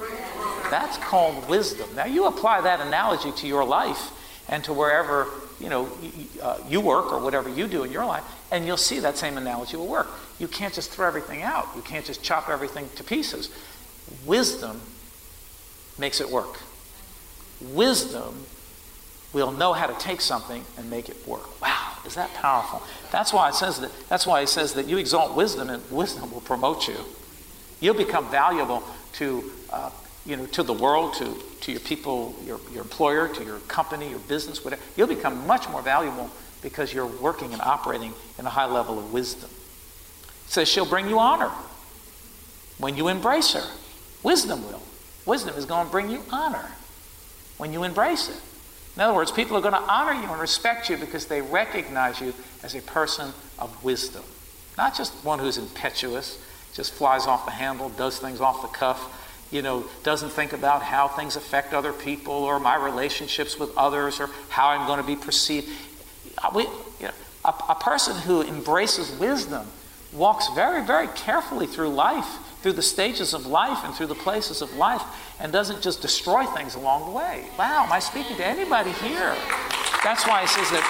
That's 0.70 0.96
called 0.98 1.48
wisdom. 1.48 1.88
Now 1.96 2.06
you 2.06 2.26
apply 2.26 2.60
that 2.60 2.80
analogy 2.80 3.32
to 3.32 3.46
your 3.48 3.64
life 3.64 4.12
and 4.48 4.62
to 4.64 4.72
wherever 4.72 5.26
you 5.58 5.68
know 5.68 5.90
uh, 6.40 6.58
you 6.68 6.80
work 6.80 7.12
or 7.12 7.20
whatever 7.20 7.48
you 7.48 7.66
do 7.66 7.82
in 7.82 7.90
your 7.90 8.06
life, 8.06 8.24
and 8.52 8.64
you'll 8.66 8.76
see 8.76 9.00
that 9.00 9.18
same 9.18 9.36
analogy 9.36 9.76
will 9.76 9.88
work. 9.88 10.08
You 10.38 10.48
can't 10.48 10.72
just 10.72 10.90
throw 10.90 11.06
everything 11.06 11.42
out. 11.42 11.68
You 11.74 11.82
can't 11.82 12.04
just 12.04 12.22
chop 12.22 12.48
everything 12.48 12.88
to 12.96 13.04
pieces. 13.04 13.50
Wisdom 14.24 14.80
makes 15.98 16.20
it 16.20 16.30
work. 16.30 16.60
Wisdom 17.60 18.46
will 19.32 19.52
know 19.52 19.72
how 19.72 19.86
to 19.86 19.94
take 19.98 20.20
something 20.20 20.64
and 20.76 20.90
make 20.90 21.08
it 21.08 21.26
work. 21.26 21.60
Wow, 21.60 21.92
is 22.04 22.14
that 22.14 22.32
powerful? 22.34 22.82
That's 23.12 23.32
why 23.32 23.48
it 23.48 23.54
says 23.54 23.80
that 23.80 23.90
that's 24.08 24.26
why 24.26 24.40
it 24.40 24.48
says 24.48 24.74
that 24.74 24.86
you 24.86 24.98
exalt 24.98 25.36
wisdom 25.36 25.70
and 25.70 25.88
wisdom 25.90 26.32
will 26.32 26.40
promote 26.40 26.88
you. 26.88 26.96
You'll 27.80 27.94
become 27.94 28.30
valuable 28.30 28.82
to 29.14 29.50
uh, 29.70 29.90
you 30.26 30.36
know, 30.36 30.46
to 30.46 30.62
the 30.62 30.72
world, 30.72 31.14
to, 31.14 31.34
to 31.62 31.72
your 31.72 31.80
people, 31.80 32.34
your, 32.44 32.60
your 32.72 32.82
employer, 32.82 33.28
to 33.28 33.44
your 33.44 33.58
company, 33.60 34.10
your 34.10 34.18
business, 34.20 34.64
whatever. 34.64 34.82
You'll 34.96 35.06
become 35.06 35.46
much 35.46 35.68
more 35.68 35.82
valuable 35.82 36.30
because 36.62 36.92
you're 36.92 37.06
working 37.06 37.52
and 37.52 37.62
operating 37.62 38.12
in 38.38 38.46
a 38.46 38.50
high 38.50 38.66
level 38.66 38.98
of 38.98 39.12
wisdom. 39.12 39.50
It 39.50 40.50
says 40.50 40.68
she'll 40.68 40.88
bring 40.88 41.08
you 41.08 41.18
honor 41.18 41.50
when 42.78 42.96
you 42.96 43.08
embrace 43.08 43.54
her. 43.54 43.64
Wisdom 44.22 44.66
will. 44.66 44.82
Wisdom 45.24 45.56
is 45.56 45.64
going 45.64 45.86
to 45.86 45.92
bring 45.92 46.10
you 46.10 46.22
honor 46.30 46.70
when 47.56 47.72
you 47.72 47.84
embrace 47.84 48.28
it. 48.28 48.40
In 49.00 49.06
other 49.06 49.14
words, 49.14 49.32
people 49.32 49.56
are 49.56 49.62
going 49.62 49.72
to 49.72 49.80
honor 49.80 50.12
you 50.12 50.30
and 50.30 50.38
respect 50.38 50.90
you 50.90 50.98
because 50.98 51.24
they 51.24 51.40
recognize 51.40 52.20
you 52.20 52.34
as 52.62 52.74
a 52.74 52.82
person 52.82 53.32
of 53.58 53.82
wisdom. 53.82 54.22
Not 54.76 54.94
just 54.94 55.14
one 55.24 55.38
who's 55.38 55.56
impetuous, 55.56 56.38
just 56.74 56.92
flies 56.92 57.26
off 57.26 57.46
the 57.46 57.50
handle, 57.50 57.88
does 57.88 58.18
things 58.18 58.42
off 58.42 58.60
the 58.60 58.68
cuff, 58.68 59.48
you 59.50 59.62
know, 59.62 59.86
doesn't 60.02 60.28
think 60.28 60.52
about 60.52 60.82
how 60.82 61.08
things 61.08 61.34
affect 61.34 61.72
other 61.72 61.94
people 61.94 62.34
or 62.34 62.60
my 62.60 62.76
relationships 62.76 63.58
with 63.58 63.74
others 63.74 64.20
or 64.20 64.28
how 64.50 64.68
I'm 64.68 64.86
going 64.86 65.00
to 65.00 65.06
be 65.06 65.16
perceived. 65.16 65.70
Uh, 66.36 66.50
we, 66.54 66.64
you 66.64 67.06
know, 67.06 67.10
a, 67.46 67.54
a 67.70 67.78
person 67.80 68.16
who 68.16 68.42
embraces 68.42 69.18
wisdom 69.18 69.66
walks 70.12 70.46
very, 70.54 70.84
very 70.84 71.08
carefully 71.08 71.66
through 71.66 71.88
life, 71.88 72.36
through 72.62 72.72
the 72.72 72.82
stages 72.82 73.32
of 73.34 73.46
life 73.46 73.84
and 73.84 73.94
through 73.94 74.06
the 74.06 74.14
places 74.14 74.62
of 74.62 74.74
life, 74.76 75.02
and 75.40 75.52
doesn't 75.52 75.80
just 75.80 76.02
destroy 76.02 76.44
things 76.46 76.74
along 76.74 77.06
the 77.06 77.16
way. 77.16 77.46
Wow, 77.58 77.84
am 77.84 77.92
I 77.92 77.98
speaking 77.98 78.36
to 78.36 78.44
anybody 78.44 78.90
here? 78.92 79.34
That's 80.04 80.26
why 80.26 80.42
it 80.42 80.48
says 80.48 80.70
that 80.70 80.84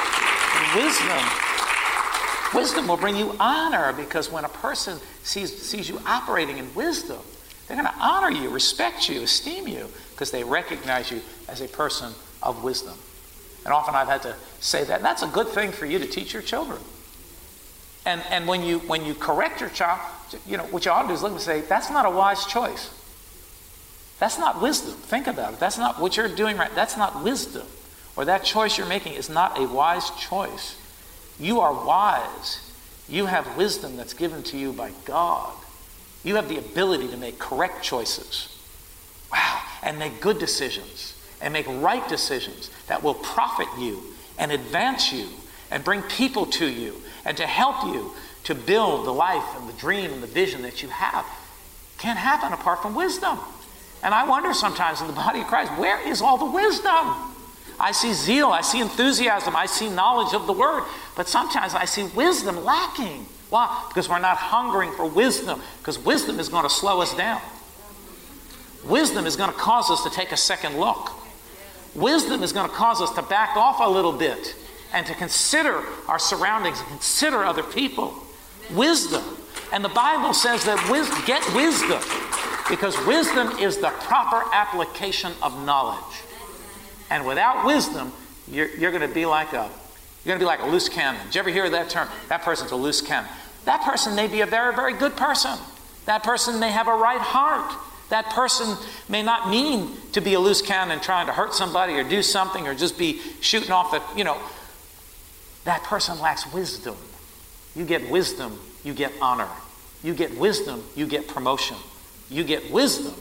wisdom, 2.52 2.60
wisdom 2.60 2.88
will 2.88 2.96
bring 2.96 3.16
you 3.16 3.34
honor 3.38 3.92
because 3.92 4.30
when 4.30 4.44
a 4.44 4.48
person 4.48 4.98
sees, 5.22 5.56
sees 5.56 5.88
you 5.88 6.00
operating 6.06 6.58
in 6.58 6.74
wisdom, 6.74 7.18
they're 7.66 7.80
going 7.80 7.92
to 7.92 8.00
honor 8.00 8.30
you, 8.30 8.50
respect 8.50 9.08
you, 9.08 9.22
esteem 9.22 9.68
you, 9.68 9.88
because 10.10 10.32
they 10.32 10.42
recognize 10.42 11.10
you 11.10 11.20
as 11.48 11.60
a 11.60 11.68
person 11.68 12.12
of 12.42 12.64
wisdom. 12.64 12.94
And 13.64 13.72
often 13.72 13.94
I've 13.94 14.08
had 14.08 14.22
to 14.22 14.34
say 14.58 14.82
that. 14.84 14.96
And 14.96 15.04
that's 15.04 15.22
a 15.22 15.28
good 15.28 15.48
thing 15.48 15.70
for 15.70 15.86
you 15.86 15.98
to 16.00 16.06
teach 16.06 16.32
your 16.32 16.42
children. 16.42 16.80
And, 18.06 18.22
and 18.30 18.48
when, 18.48 18.62
you, 18.62 18.78
when 18.80 19.04
you 19.04 19.14
correct 19.14 19.60
your 19.60 19.70
child, 19.70 20.00
you 20.46 20.56
know, 20.56 20.64
what 20.64 20.84
you 20.84 20.90
ought 20.90 21.02
to 21.02 21.08
do 21.08 21.14
is 21.14 21.22
look 21.22 21.32
and 21.32 21.40
say, 21.40 21.60
that's 21.62 21.90
not 21.90 22.06
a 22.06 22.10
wise 22.10 22.44
choice. 22.46 22.90
That's 24.18 24.38
not 24.38 24.60
wisdom. 24.60 24.94
Think 24.94 25.26
about 25.26 25.54
it. 25.54 25.60
That's 25.60 25.78
not 25.78 25.98
what 25.98 26.16
you're 26.16 26.28
doing 26.28 26.56
right. 26.56 26.74
That's 26.74 26.96
not 26.96 27.24
wisdom. 27.24 27.66
Or 28.16 28.26
that 28.26 28.44
choice 28.44 28.76
you're 28.76 28.86
making 28.86 29.14
is 29.14 29.30
not 29.30 29.58
a 29.58 29.66
wise 29.66 30.10
choice. 30.10 30.76
You 31.38 31.60
are 31.60 31.72
wise. 31.72 32.70
You 33.08 33.26
have 33.26 33.56
wisdom 33.56 33.96
that's 33.96 34.12
given 34.12 34.42
to 34.44 34.58
you 34.58 34.72
by 34.72 34.92
God. 35.04 35.54
You 36.22 36.36
have 36.36 36.48
the 36.48 36.58
ability 36.58 37.08
to 37.08 37.16
make 37.16 37.38
correct 37.38 37.82
choices. 37.82 38.56
Wow. 39.32 39.62
And 39.82 39.98
make 39.98 40.20
good 40.20 40.38
decisions 40.38 41.14
and 41.40 41.52
make 41.52 41.66
right 41.66 42.06
decisions 42.08 42.70
that 42.88 43.02
will 43.02 43.14
profit 43.14 43.68
you 43.78 44.02
and 44.38 44.52
advance 44.52 45.12
you 45.12 45.28
and 45.70 45.82
bring 45.82 46.02
people 46.02 46.46
to 46.46 46.66
you 46.66 46.96
and 47.24 47.36
to 47.36 47.46
help 47.46 47.84
you 47.84 48.12
to 48.44 48.54
build 48.54 49.06
the 49.06 49.12
life 49.12 49.44
and 49.56 49.68
the 49.68 49.72
dream 49.74 50.12
and 50.12 50.22
the 50.22 50.26
vision 50.26 50.62
that 50.62 50.82
you 50.82 50.88
have. 50.88 51.26
Can't 51.98 52.18
happen 52.18 52.52
apart 52.52 52.82
from 52.82 52.94
wisdom. 52.94 53.38
And 54.02 54.14
I 54.14 54.26
wonder 54.26 54.54
sometimes 54.54 55.00
in 55.00 55.06
the 55.06 55.12
body 55.12 55.40
of 55.40 55.46
Christ, 55.46 55.72
where 55.78 56.00
is 56.08 56.22
all 56.22 56.38
the 56.38 56.50
wisdom? 56.50 57.14
I 57.78 57.92
see 57.92 58.12
zeal, 58.12 58.48
I 58.48 58.60
see 58.60 58.80
enthusiasm, 58.80 59.56
I 59.56 59.66
see 59.66 59.88
knowledge 59.88 60.34
of 60.34 60.46
the 60.46 60.52
word, 60.52 60.84
but 61.16 61.28
sometimes 61.28 61.74
I 61.74 61.86
see 61.86 62.04
wisdom 62.14 62.64
lacking. 62.64 63.26
Why? 63.48 63.84
Because 63.88 64.08
we're 64.08 64.18
not 64.18 64.36
hungering 64.36 64.92
for 64.92 65.06
wisdom, 65.06 65.60
because 65.78 65.98
wisdom 65.98 66.38
is 66.38 66.48
going 66.48 66.62
to 66.62 66.70
slow 66.70 67.00
us 67.00 67.14
down. 67.16 67.40
Wisdom 68.84 69.26
is 69.26 69.36
going 69.36 69.50
to 69.50 69.56
cause 69.56 69.90
us 69.90 70.02
to 70.04 70.10
take 70.10 70.32
a 70.32 70.36
second 70.36 70.78
look. 70.78 71.10
Wisdom 71.94 72.42
is 72.42 72.52
going 72.52 72.68
to 72.68 72.74
cause 72.74 73.00
us 73.00 73.12
to 73.14 73.22
back 73.22 73.56
off 73.56 73.80
a 73.80 73.90
little 73.90 74.12
bit 74.12 74.54
and 74.92 75.06
to 75.06 75.14
consider 75.14 75.82
our 76.08 76.18
surroundings 76.18 76.78
and 76.78 76.88
consider 76.88 77.44
other 77.44 77.62
people. 77.62 78.14
Wisdom. 78.74 79.22
And 79.72 79.84
the 79.84 79.88
Bible 79.90 80.34
says 80.34 80.64
that 80.64 80.90
wis- 80.90 81.08
get 81.26 81.42
wisdom 81.54 82.00
because 82.68 82.96
wisdom 83.06 83.58
is 83.58 83.78
the 83.78 83.90
proper 83.90 84.44
application 84.52 85.32
of 85.42 85.64
knowledge. 85.64 86.22
And 87.10 87.26
without 87.26 87.66
wisdom, 87.66 88.12
you're, 88.48 88.68
you're 88.76 88.92
going 88.92 89.06
to 89.06 89.14
be 89.14 89.26
like 89.26 89.52
a 89.52 89.68
you're 90.24 90.36
going 90.36 90.38
to 90.38 90.44
be 90.44 90.46
like 90.46 90.60
a 90.60 90.66
loose 90.66 90.88
cannon. 90.88 91.24
Did 91.26 91.34
you 91.34 91.38
ever 91.40 91.50
hear 91.50 91.70
that 91.70 91.88
term? 91.88 92.06
That 92.28 92.42
person's 92.42 92.72
a 92.72 92.76
loose 92.76 93.00
cannon. 93.00 93.30
That 93.64 93.82
person 93.82 94.14
may 94.14 94.26
be 94.26 94.42
a 94.42 94.46
very, 94.46 94.74
very 94.74 94.92
good 94.92 95.16
person. 95.16 95.58
That 96.04 96.22
person 96.22 96.60
may 96.60 96.70
have 96.70 96.88
a 96.88 96.94
right 96.94 97.20
heart. 97.20 97.72
That 98.10 98.26
person 98.26 98.76
may 99.08 99.22
not 99.22 99.48
mean 99.48 99.96
to 100.12 100.20
be 100.20 100.34
a 100.34 100.40
loose 100.40 100.60
cannon 100.60 101.00
trying 101.00 101.26
to 101.26 101.32
hurt 101.32 101.54
somebody 101.54 101.94
or 101.94 102.04
do 102.04 102.22
something 102.22 102.66
or 102.66 102.74
just 102.74 102.98
be 102.98 103.20
shooting 103.40 103.70
off 103.70 103.92
the, 103.92 104.02
you 104.16 104.24
know. 104.24 104.36
That 105.64 105.84
person 105.84 106.18
lacks 106.20 106.52
wisdom. 106.52 106.96
You 107.74 107.84
get 107.84 108.10
wisdom, 108.10 108.58
you 108.84 108.94
get 108.94 109.12
honor. 109.20 109.48
You 110.02 110.14
get 110.14 110.36
wisdom, 110.38 110.82
you 110.96 111.06
get 111.06 111.28
promotion. 111.28 111.76
You 112.30 112.44
get 112.44 112.70
wisdom, 112.70 113.14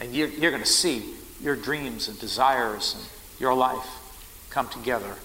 and 0.00 0.14
you're, 0.14 0.28
you're 0.28 0.50
going 0.50 0.62
to 0.62 0.68
see 0.68 1.14
your 1.40 1.56
dreams 1.56 2.08
and 2.08 2.18
desires 2.18 2.94
and 2.96 3.40
your 3.40 3.54
life 3.54 3.86
come 4.50 4.68
together 4.68 5.16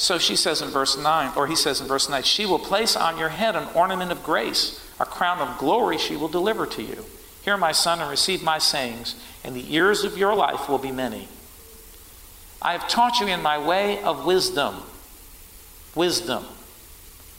so 0.00 0.18
she 0.18 0.34
says 0.34 0.62
in 0.62 0.70
verse 0.70 0.96
9, 0.96 1.32
or 1.36 1.46
he 1.46 1.54
says 1.54 1.80
in 1.80 1.86
verse 1.86 2.08
9, 2.08 2.22
she 2.22 2.46
will 2.46 2.58
place 2.58 2.96
on 2.96 3.18
your 3.18 3.28
head 3.28 3.54
an 3.54 3.68
ornament 3.74 4.10
of 4.10 4.22
grace, 4.22 4.82
a 4.98 5.04
crown 5.04 5.40
of 5.40 5.58
glory 5.58 5.98
she 5.98 6.16
will 6.16 6.28
deliver 6.28 6.66
to 6.66 6.82
you. 6.82 7.04
Hear, 7.42 7.58
my 7.58 7.72
son, 7.72 8.00
and 8.00 8.10
receive 8.10 8.42
my 8.42 8.58
sayings, 8.58 9.14
and 9.44 9.54
the 9.54 9.60
years 9.60 10.02
of 10.02 10.16
your 10.16 10.34
life 10.34 10.70
will 10.70 10.78
be 10.78 10.90
many. 10.90 11.28
I 12.62 12.72
have 12.72 12.88
taught 12.88 13.20
you 13.20 13.26
in 13.26 13.42
my 13.42 13.58
way 13.58 14.02
of 14.02 14.24
wisdom. 14.24 14.76
Wisdom. 15.94 16.46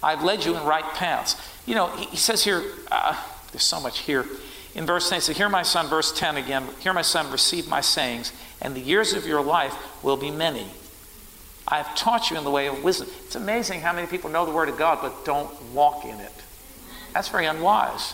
I've 0.03 0.23
led 0.23 0.45
you 0.45 0.55
in 0.55 0.63
right 0.63 0.83
paths. 0.83 1.35
You 1.65 1.75
know, 1.75 1.87
he, 1.87 2.17
says 2.17 2.43
here, 2.43 2.63
uh, 2.91 3.21
there's 3.51 3.63
so 3.63 3.79
much 3.79 3.99
here. 3.99 4.25
In 4.73 4.85
verse 4.85 5.09
10, 5.09 5.17
he 5.17 5.21
says, 5.21 5.37
Hear, 5.37 5.49
my 5.49 5.63
son, 5.63 5.87
verse 5.87 6.11
10 6.17 6.37
again, 6.37 6.65
hear, 6.79 6.93
my 6.93 7.01
son, 7.01 7.31
receive 7.31 7.67
my 7.67 7.81
sayings, 7.81 8.31
and 8.61 8.75
the 8.75 8.79
years 8.79 9.13
of 9.13 9.27
your 9.27 9.41
life 9.41 9.75
will 10.03 10.17
be 10.17 10.31
many. 10.31 10.65
I 11.67 11.77
have 11.77 11.95
taught 11.95 12.31
you 12.31 12.37
in 12.37 12.43
the 12.43 12.49
way 12.49 12.67
of 12.67 12.83
wisdom. 12.83 13.07
It's 13.25 13.35
amazing 13.35 13.81
how 13.81 13.93
many 13.93 14.07
people 14.07 14.29
know 14.29 14.45
the 14.45 14.51
Word 14.51 14.69
of 14.69 14.77
God 14.77 14.99
but 15.01 15.25
don't 15.25 15.49
walk 15.73 16.05
in 16.05 16.19
it. 16.19 16.33
That's 17.13 17.27
very 17.27 17.45
unwise. 17.45 18.13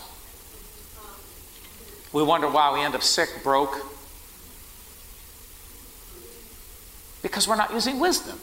We 2.12 2.24
wonder 2.24 2.48
why 2.48 2.74
we 2.74 2.82
end 2.82 2.96
up 2.96 3.04
sick, 3.04 3.30
broke. 3.44 3.76
Because 7.22 7.48
we're 7.48 7.56
not 7.56 7.74
using 7.74 8.00
wisdom. 8.00 8.40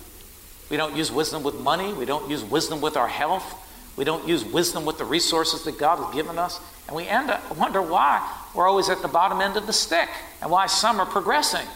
We 0.70 0.76
don't 0.76 0.96
use 0.96 1.12
wisdom 1.12 1.42
with 1.42 1.60
money. 1.60 1.92
We 1.92 2.04
don't 2.04 2.28
use 2.30 2.42
wisdom 2.42 2.80
with 2.80 2.96
our 2.96 3.08
health. 3.08 3.60
We 3.96 4.04
don't 4.04 4.26
use 4.26 4.44
wisdom 4.44 4.84
with 4.84 4.98
the 4.98 5.04
resources 5.04 5.62
that 5.64 5.78
God 5.78 6.02
has 6.02 6.14
given 6.14 6.38
us. 6.38 6.60
And 6.86 6.96
we 6.96 7.06
end 7.06 7.30
up, 7.30 7.56
wonder 7.56 7.80
why 7.80 8.28
we're 8.54 8.68
always 8.68 8.88
at 8.88 9.02
the 9.02 9.08
bottom 9.08 9.40
end 9.40 9.56
of 9.56 9.66
the 9.66 9.72
stick 9.72 10.08
and 10.42 10.50
why 10.50 10.66
some 10.66 11.00
are 11.00 11.06
progressing. 11.06 11.66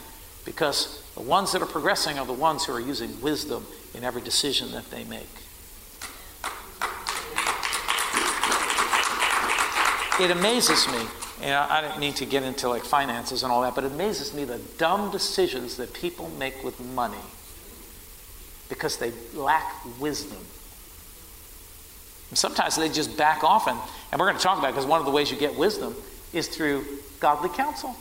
Because 0.45 1.03
the 1.15 1.23
ones 1.23 1.53
that 1.53 1.63
are 1.63 1.67
progressing 1.67 2.19
are 2.19 2.27
the 2.27 2.33
ones 2.33 2.65
who 2.65 2.73
are 2.73 2.81
using 2.81 3.21
wisdom 3.21 3.67
in 3.95 4.05
every 4.05 4.23
decision 4.23 4.73
that 4.73 4.91
they 4.91 5.05
make. 5.05 5.29
It 10.21 10.33
amazes 10.33 10.89
me, 10.89 10.99
and 11.43 11.55
I 11.55 11.81
don't 11.81 12.01
mean 12.01 12.13
to 12.15 12.27
get 12.27 12.43
into 12.43 12.69
like 12.69 12.83
finances 12.83 13.45
and 13.45 13.53
all 13.53 13.63
that, 13.63 13.77
but 13.77 13.85
it 13.85 13.93
amazes 13.93 14.35
me 14.35 14.45
the 14.45 14.59
dumb 14.77 15.13
decisions 15.13 15.77
that 15.77 15.93
people 15.93 16.29
make 16.39 16.65
with 16.65 16.81
money 16.81 17.19
because 18.69 18.99
they 18.99 19.13
lack 19.35 19.75
wisdom. 19.99 20.39
And 22.31 22.39
sometimes 22.39 22.77
they 22.77 22.89
just 22.89 23.17
back 23.17 23.43
off, 23.43 23.67
and, 23.67 23.79
and 24.13 24.21
we're 24.21 24.27
going 24.27 24.37
to 24.37 24.43
talk 24.43 24.59
about 24.59 24.69
it 24.69 24.73
because 24.73 24.87
one 24.87 25.01
of 25.01 25.07
the 25.07 25.13
ways 25.13 25.31
you 25.31 25.37
get 25.37 25.57
wisdom 25.57 25.95
is 26.33 26.49
through 26.49 26.85
godly 27.21 27.49
counsel. 27.49 27.97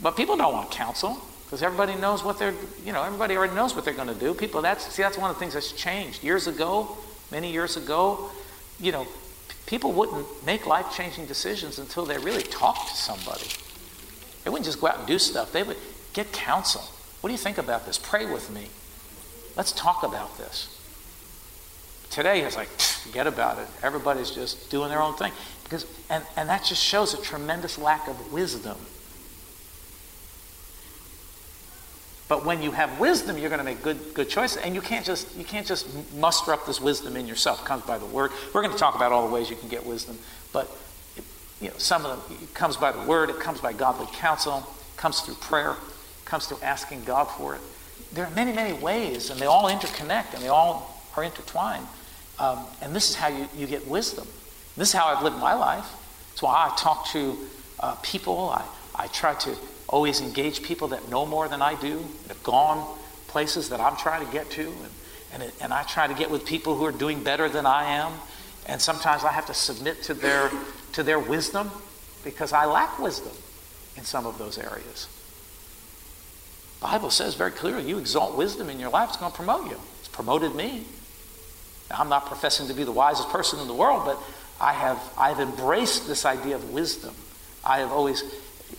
But 0.00 0.16
people 0.16 0.36
don't 0.36 0.52
want 0.52 0.70
counsel 0.70 1.18
because 1.44 1.62
everybody 1.62 1.94
knows 1.94 2.22
what 2.22 2.38
they're, 2.38 2.54
you 2.84 2.92
know, 2.92 3.02
everybody 3.02 3.36
already 3.36 3.54
knows 3.54 3.74
what 3.74 3.84
they're 3.84 3.94
going 3.94 4.08
to 4.08 4.14
do. 4.14 4.34
People, 4.34 4.62
that's, 4.62 4.92
see, 4.92 5.02
that's 5.02 5.18
one 5.18 5.30
of 5.30 5.36
the 5.36 5.40
things 5.40 5.54
that's 5.54 5.72
changed. 5.72 6.22
Years 6.22 6.46
ago, 6.46 6.96
many 7.32 7.50
years 7.50 7.76
ago, 7.76 8.30
you 8.78 8.92
know, 8.92 9.06
people 9.66 9.92
wouldn't 9.92 10.26
make 10.46 10.66
life 10.66 10.94
changing 10.94 11.26
decisions 11.26 11.78
until 11.78 12.04
they 12.04 12.18
really 12.18 12.42
talked 12.42 12.90
to 12.90 12.96
somebody. 12.96 13.46
They 14.44 14.50
wouldn't 14.50 14.66
just 14.66 14.80
go 14.80 14.88
out 14.88 14.98
and 14.98 15.06
do 15.06 15.18
stuff, 15.18 15.52
they 15.52 15.62
would 15.62 15.78
get 16.12 16.32
counsel. 16.32 16.82
What 17.20 17.28
do 17.28 17.32
you 17.32 17.38
think 17.38 17.58
about 17.58 17.86
this? 17.86 17.98
Pray 17.98 18.26
with 18.26 18.50
me. 18.50 18.68
Let's 19.56 19.72
talk 19.72 20.02
about 20.02 20.38
this. 20.38 20.74
Today 22.10 22.42
it's 22.42 22.56
like, 22.56 22.68
forget 22.68 23.26
about 23.26 23.58
it. 23.58 23.66
Everybody's 23.82 24.30
just 24.30 24.70
doing 24.70 24.88
their 24.88 25.02
own 25.02 25.14
thing. 25.14 25.32
Because, 25.64 25.86
and, 26.08 26.24
and 26.36 26.48
that 26.48 26.64
just 26.64 26.82
shows 26.82 27.12
a 27.12 27.20
tremendous 27.20 27.76
lack 27.76 28.08
of 28.08 28.32
wisdom. 28.32 28.76
But 32.28 32.44
when 32.44 32.62
you 32.62 32.72
have 32.72 33.00
wisdom, 33.00 33.38
you're 33.38 33.48
going 33.48 33.58
to 33.58 33.64
make 33.64 33.82
good, 33.82 34.14
good 34.14 34.28
choices. 34.28 34.58
And 34.58 34.74
you 34.74 34.80
can't, 34.80 35.04
just, 35.04 35.34
you 35.34 35.44
can't 35.44 35.66
just 35.66 35.88
muster 36.14 36.52
up 36.52 36.66
this 36.66 36.80
wisdom 36.80 37.16
in 37.16 37.26
yourself. 37.26 37.62
It 37.62 37.66
comes 37.66 37.82
by 37.82 37.98
the 37.98 38.06
word. 38.06 38.30
We're 38.52 38.62
going 38.62 38.72
to 38.72 38.78
talk 38.78 38.94
about 38.94 39.12
all 39.12 39.26
the 39.26 39.32
ways 39.32 39.48
you 39.48 39.56
can 39.56 39.68
get 39.68 39.84
wisdom. 39.84 40.18
But 40.52 40.70
it, 41.16 41.24
you 41.60 41.68
know, 41.68 41.78
some 41.78 42.04
of 42.04 42.28
them, 42.28 42.38
it 42.42 42.54
comes 42.54 42.76
by 42.76 42.92
the 42.92 43.02
word, 43.02 43.30
it 43.30 43.40
comes 43.40 43.60
by 43.60 43.72
godly 43.72 44.06
counsel, 44.12 44.58
it 44.58 44.96
comes 44.98 45.20
through 45.20 45.36
prayer, 45.36 45.76
comes 46.28 46.46
through 46.46 46.60
asking 46.62 47.04
God 47.04 47.24
for 47.24 47.54
it 47.54 47.60
there 48.12 48.24
are 48.24 48.30
many, 48.30 48.52
many 48.52 48.72
ways, 48.72 49.30
and 49.30 49.38
they 49.40 49.46
all 49.46 49.68
interconnect 49.68 50.34
and 50.34 50.42
they 50.42 50.48
all 50.48 51.02
are 51.16 51.24
intertwined. 51.24 51.86
Um, 52.38 52.64
and 52.80 52.94
this 52.94 53.10
is 53.10 53.16
how 53.16 53.28
you, 53.28 53.48
you 53.56 53.66
get 53.66 53.86
wisdom. 53.86 54.26
This 54.76 54.88
is 54.88 54.94
how 54.94 55.06
I've 55.06 55.22
lived 55.22 55.38
my 55.38 55.54
life. 55.54 55.86
That's 56.30 56.42
why 56.42 56.70
I 56.70 56.76
talk 56.76 57.08
to 57.08 57.36
uh, 57.80 57.94
people. 57.96 58.50
I, 58.50 58.64
I 58.94 59.06
try 59.08 59.34
to 59.34 59.54
always 59.88 60.20
engage 60.20 60.62
people 60.62 60.88
that 60.88 61.08
know 61.10 61.26
more 61.26 61.48
than 61.48 61.60
I 61.60 61.78
do, 61.80 61.98
that 62.22 62.36
have 62.36 62.42
gone 62.42 62.96
places 63.26 63.68
that 63.70 63.80
I'm 63.80 63.96
trying 63.96 64.24
to 64.24 64.32
get 64.32 64.50
to. 64.52 64.62
And, 64.62 64.92
and, 65.34 65.42
it, 65.42 65.54
and 65.60 65.72
I 65.72 65.82
try 65.82 66.06
to 66.06 66.14
get 66.14 66.30
with 66.30 66.46
people 66.46 66.76
who 66.76 66.84
are 66.84 66.92
doing 66.92 67.22
better 67.22 67.48
than 67.48 67.66
I 67.66 67.84
am. 67.84 68.12
And 68.66 68.80
sometimes 68.80 69.24
I 69.24 69.32
have 69.32 69.46
to 69.46 69.54
submit 69.54 70.02
to 70.04 70.14
their, 70.14 70.50
to 70.92 71.02
their 71.02 71.18
wisdom 71.18 71.70
because 72.22 72.52
I 72.52 72.66
lack 72.66 72.98
wisdom 72.98 73.32
in 73.96 74.04
some 74.04 74.26
of 74.26 74.38
those 74.38 74.58
areas. 74.58 75.08
Bible 76.80 77.10
says 77.10 77.34
very 77.34 77.50
clearly, 77.50 77.88
you 77.88 77.98
exalt 77.98 78.36
wisdom 78.36 78.70
in 78.70 78.78
your 78.78 78.90
life, 78.90 79.10
it's 79.10 79.18
going 79.18 79.32
to 79.32 79.36
promote 79.36 79.68
you. 79.68 79.78
It's 79.98 80.08
promoted 80.08 80.54
me. 80.54 80.84
Now, 81.90 81.96
I'm 81.98 82.08
not 82.08 82.26
professing 82.26 82.68
to 82.68 82.74
be 82.74 82.84
the 82.84 82.92
wisest 82.92 83.28
person 83.30 83.58
in 83.58 83.66
the 83.66 83.74
world, 83.74 84.04
but 84.04 84.18
I 84.60 84.72
have 84.72 85.00
I've 85.16 85.40
embraced 85.40 86.06
this 86.06 86.24
idea 86.24 86.56
of 86.56 86.70
wisdom. 86.72 87.14
I 87.64 87.78
have 87.78 87.90
always, 87.90 88.22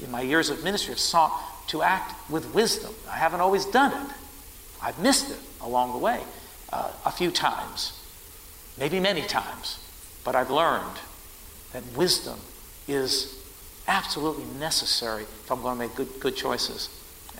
in 0.01 0.11
my 0.11 0.21
years 0.21 0.49
of 0.49 0.63
ministry, 0.63 0.93
have 0.93 0.99
sought 0.99 1.67
to 1.67 1.81
act 1.81 2.29
with 2.29 2.53
wisdom. 2.53 2.93
I 3.09 3.17
haven't 3.17 3.41
always 3.41 3.65
done 3.65 3.91
it. 4.05 4.13
I've 4.81 4.99
missed 4.99 5.31
it 5.31 5.39
along 5.61 5.91
the 5.91 5.97
way 5.97 6.21
uh, 6.71 6.91
a 7.05 7.11
few 7.11 7.31
times, 7.31 7.99
maybe 8.77 8.99
many 8.99 9.21
times, 9.21 9.79
but 10.23 10.35
I've 10.35 10.49
learned 10.49 10.97
that 11.73 11.83
wisdom 11.95 12.39
is 12.87 13.35
absolutely 13.87 14.45
necessary 14.59 15.23
if 15.23 15.51
I'm 15.51 15.61
going 15.61 15.77
to 15.77 15.87
make 15.87 15.95
good, 15.95 16.19
good 16.19 16.35
choices. 16.35 16.89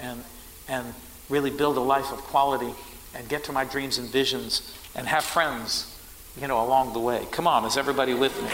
And 0.01 0.23
and 0.69 0.93
really 1.29 1.49
build 1.49 1.77
a 1.77 1.81
life 1.81 2.11
of 2.11 2.19
quality 2.19 2.73
and 3.13 3.27
get 3.27 3.43
to 3.45 3.51
my 3.51 3.65
dreams 3.65 3.97
and 3.97 4.09
visions 4.09 4.75
and 4.95 5.07
have 5.07 5.23
friends, 5.23 5.95
you 6.39 6.47
know, 6.47 6.63
along 6.63 6.93
the 6.93 6.99
way. 6.99 7.27
Come 7.31 7.47
on, 7.47 7.65
is 7.65 7.77
everybody 7.77 8.13
with 8.13 8.39
me? 8.41 8.49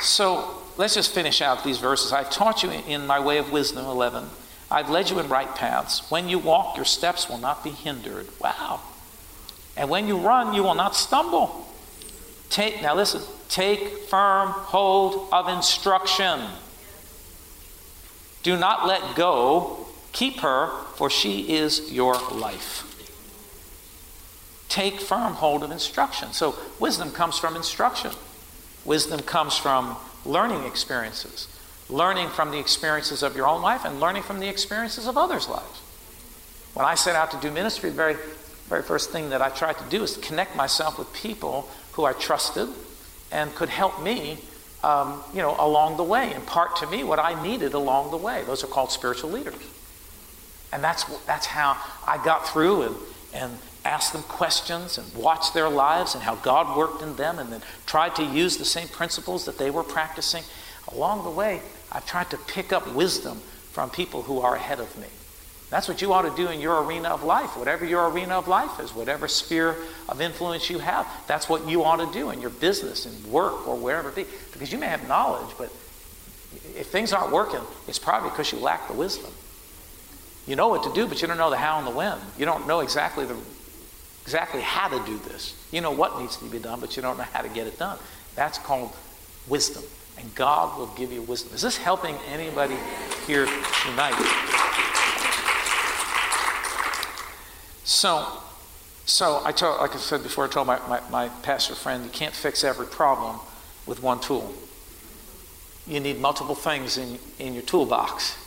So 0.00 0.62
let's 0.76 0.94
just 0.94 1.14
finish 1.14 1.40
out 1.40 1.64
these 1.64 1.78
verses. 1.78 2.12
I've 2.12 2.30
taught 2.30 2.62
you 2.62 2.70
in 2.70 3.06
my 3.06 3.20
way 3.20 3.38
of 3.38 3.52
wisdom, 3.52 3.86
11. 3.86 4.24
I've 4.70 4.88
led 4.88 5.10
you 5.10 5.18
in 5.18 5.28
right 5.28 5.52
paths. 5.54 6.10
When 6.10 6.28
you 6.28 6.38
walk, 6.38 6.76
your 6.76 6.84
steps 6.84 7.28
will 7.28 7.38
not 7.38 7.64
be 7.64 7.70
hindered. 7.70 8.28
Wow. 8.40 8.80
And 9.76 9.90
when 9.90 10.06
you 10.06 10.18
run, 10.18 10.54
you 10.54 10.62
will 10.62 10.74
not 10.74 10.94
stumble. 10.94 11.66
Take, 12.50 12.82
now 12.82 12.94
listen, 12.94 13.22
take 13.48 14.08
firm 14.08 14.50
hold 14.50 15.28
of 15.32 15.48
instruction. 15.48 16.40
Do 18.42 18.56
not 18.56 18.86
let 18.86 19.16
go. 19.16 19.86
Keep 20.12 20.40
her, 20.40 20.70
for 20.96 21.10
she 21.10 21.54
is 21.54 21.92
your 21.92 22.14
life. 22.30 22.86
Take 24.68 25.00
firm 25.00 25.34
hold 25.34 25.62
of 25.62 25.70
instruction. 25.70 26.32
So, 26.32 26.56
wisdom 26.78 27.10
comes 27.10 27.38
from 27.38 27.56
instruction. 27.56 28.12
Wisdom 28.84 29.20
comes 29.20 29.56
from 29.56 29.96
learning 30.24 30.64
experiences, 30.64 31.48
learning 31.88 32.28
from 32.28 32.50
the 32.50 32.58
experiences 32.58 33.22
of 33.22 33.36
your 33.36 33.46
own 33.46 33.62
life, 33.62 33.84
and 33.84 34.00
learning 34.00 34.22
from 34.22 34.40
the 34.40 34.48
experiences 34.48 35.06
of 35.06 35.18
others' 35.18 35.48
lives. 35.48 35.80
When 36.74 36.86
I 36.86 36.94
set 36.94 37.16
out 37.16 37.30
to 37.32 37.36
do 37.38 37.50
ministry, 37.50 37.90
the 37.90 37.96
very, 37.96 38.16
very 38.68 38.82
first 38.82 39.10
thing 39.10 39.30
that 39.30 39.42
I 39.42 39.50
tried 39.50 39.78
to 39.78 39.84
do 39.90 40.02
is 40.02 40.14
to 40.14 40.20
connect 40.20 40.54
myself 40.56 40.98
with 40.98 41.12
people 41.12 41.68
who 41.92 42.04
I 42.04 42.12
trusted 42.12 42.68
and 43.32 43.54
could 43.54 43.68
help 43.68 44.02
me 44.02 44.38
um, 44.82 45.22
you 45.34 45.42
know, 45.42 45.54
along 45.58 45.96
the 45.96 46.04
way, 46.04 46.32
impart 46.34 46.76
to 46.76 46.86
me 46.86 47.04
what 47.04 47.18
I 47.18 47.40
needed 47.42 47.74
along 47.74 48.10
the 48.10 48.16
way. 48.16 48.42
Those 48.46 48.64
are 48.64 48.68
called 48.68 48.90
spiritual 48.90 49.30
leaders. 49.30 49.54
And 50.72 50.82
that's, 50.82 51.04
that's 51.26 51.46
how 51.46 51.76
I 52.06 52.22
got 52.24 52.48
through 52.48 52.82
and, 52.82 52.96
and 53.34 53.58
asked 53.84 54.12
them 54.12 54.22
questions 54.22 54.98
and 54.98 55.14
watched 55.14 55.54
their 55.54 55.68
lives 55.68 56.14
and 56.14 56.22
how 56.22 56.36
God 56.36 56.76
worked 56.76 57.02
in 57.02 57.16
them 57.16 57.38
and 57.38 57.50
then 57.52 57.62
tried 57.86 58.14
to 58.16 58.24
use 58.24 58.56
the 58.56 58.64
same 58.64 58.88
principles 58.88 59.44
that 59.46 59.58
they 59.58 59.70
were 59.70 59.82
practicing. 59.82 60.44
Along 60.92 61.24
the 61.24 61.30
way, 61.30 61.60
I've 61.92 62.06
tried 62.06 62.30
to 62.30 62.36
pick 62.36 62.72
up 62.72 62.92
wisdom 62.94 63.38
from 63.72 63.90
people 63.90 64.22
who 64.22 64.40
are 64.40 64.56
ahead 64.56 64.80
of 64.80 64.96
me. 64.98 65.06
That's 65.70 65.86
what 65.86 66.02
you 66.02 66.12
ought 66.12 66.22
to 66.22 66.34
do 66.34 66.48
in 66.48 66.60
your 66.60 66.82
arena 66.82 67.10
of 67.10 67.22
life, 67.22 67.56
whatever 67.56 67.84
your 67.84 68.10
arena 68.10 68.34
of 68.34 68.48
life 68.48 68.80
is, 68.80 68.92
whatever 68.92 69.28
sphere 69.28 69.76
of 70.08 70.20
influence 70.20 70.68
you 70.68 70.80
have. 70.80 71.06
That's 71.28 71.48
what 71.48 71.68
you 71.68 71.84
ought 71.84 72.04
to 72.04 72.18
do 72.18 72.30
in 72.30 72.40
your 72.40 72.50
business 72.50 73.06
and 73.06 73.32
work 73.32 73.68
or 73.68 73.76
wherever 73.76 74.08
it 74.08 74.16
be. 74.16 74.26
Because 74.52 74.72
you 74.72 74.78
may 74.78 74.88
have 74.88 75.06
knowledge, 75.06 75.54
but 75.56 75.70
if 76.76 76.88
things 76.88 77.12
aren't 77.12 77.32
working, 77.32 77.60
it's 77.86 78.00
probably 78.00 78.30
because 78.30 78.50
you 78.50 78.58
lack 78.58 78.88
the 78.88 78.94
wisdom. 78.94 79.30
You 80.46 80.56
know 80.56 80.66
what 80.66 80.82
to 80.82 80.92
do, 80.92 81.06
but 81.06 81.22
you 81.22 81.28
don't 81.28 81.38
know 81.38 81.50
the 81.50 81.56
how 81.56 81.78
and 81.78 81.86
the 81.86 81.92
when. 81.92 82.18
You 82.36 82.46
don't 82.46 82.66
know 82.66 82.80
exactly 82.80 83.24
the 83.24 83.36
exactly 84.22 84.60
how 84.60 84.88
to 84.88 85.04
do 85.06 85.18
this. 85.18 85.54
You 85.70 85.80
know 85.80 85.92
what 85.92 86.20
needs 86.20 86.36
to 86.38 86.44
be 86.46 86.58
done, 86.58 86.80
but 86.80 86.96
you 86.96 87.02
don't 87.02 87.16
know 87.16 87.24
how 87.24 87.42
to 87.42 87.48
get 87.48 87.68
it 87.68 87.78
done. 87.78 87.98
That's 88.34 88.58
called 88.58 88.92
wisdom. 89.48 89.84
And 90.18 90.34
God 90.34 90.78
will 90.78 90.88
give 90.88 91.12
you 91.12 91.22
wisdom. 91.22 91.54
Is 91.54 91.62
this 91.62 91.76
helping 91.76 92.16
anybody 92.32 92.76
here 93.26 93.46
tonight? 93.84 94.59
So, 97.90 98.24
so 99.04 99.42
I 99.44 99.50
told, 99.50 99.80
like 99.80 99.96
I 99.96 99.98
said 99.98 100.22
before, 100.22 100.44
I 100.44 100.48
told 100.48 100.68
my, 100.68 100.78
my, 100.88 101.00
my 101.10 101.28
pastor 101.42 101.74
friend, 101.74 102.04
you 102.04 102.10
can't 102.10 102.32
fix 102.32 102.62
every 102.62 102.86
problem 102.86 103.40
with 103.84 104.00
one 104.00 104.20
tool. 104.20 104.54
You 105.88 105.98
need 105.98 106.20
multiple 106.20 106.54
things 106.54 106.98
in, 106.98 107.18
in 107.40 107.52
your 107.52 107.64
toolbox, 107.64 108.38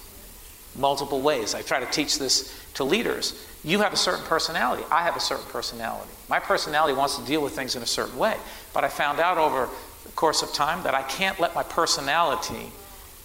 multiple 0.78 1.20
ways. 1.20 1.56
I 1.56 1.62
try 1.62 1.82
to 1.82 1.86
teach 1.88 2.20
this 2.20 2.58
to 2.76 2.86
leaders. 2.86 3.46
You 3.66 3.80
have 3.80 3.92
a 3.92 3.98
certain 3.98 4.24
personality. 4.28 4.86
I 4.90 5.04
have 5.04 5.18
a 5.18 5.20
certain 5.20 5.46
personality. 5.48 6.10
My 6.30 6.40
personality 6.40 6.94
wants 6.94 7.18
to 7.18 7.26
deal 7.26 7.44
with 7.44 7.54
things 7.54 7.76
in 7.76 7.84
a 7.84 7.86
certain 7.86 8.18
way. 8.18 8.38
But 8.74 8.86
I 8.86 8.88
found 8.88 9.20
out 9.20 9.38
over 9.38 9.68
the 10.06 10.12
course 10.14 10.42
of 10.42 10.54
time 10.54 10.84
that 10.84 10.94
I 10.94 11.02
can't 11.04 11.38
let 11.42 11.54
my 11.54 11.64
personality 11.64 12.72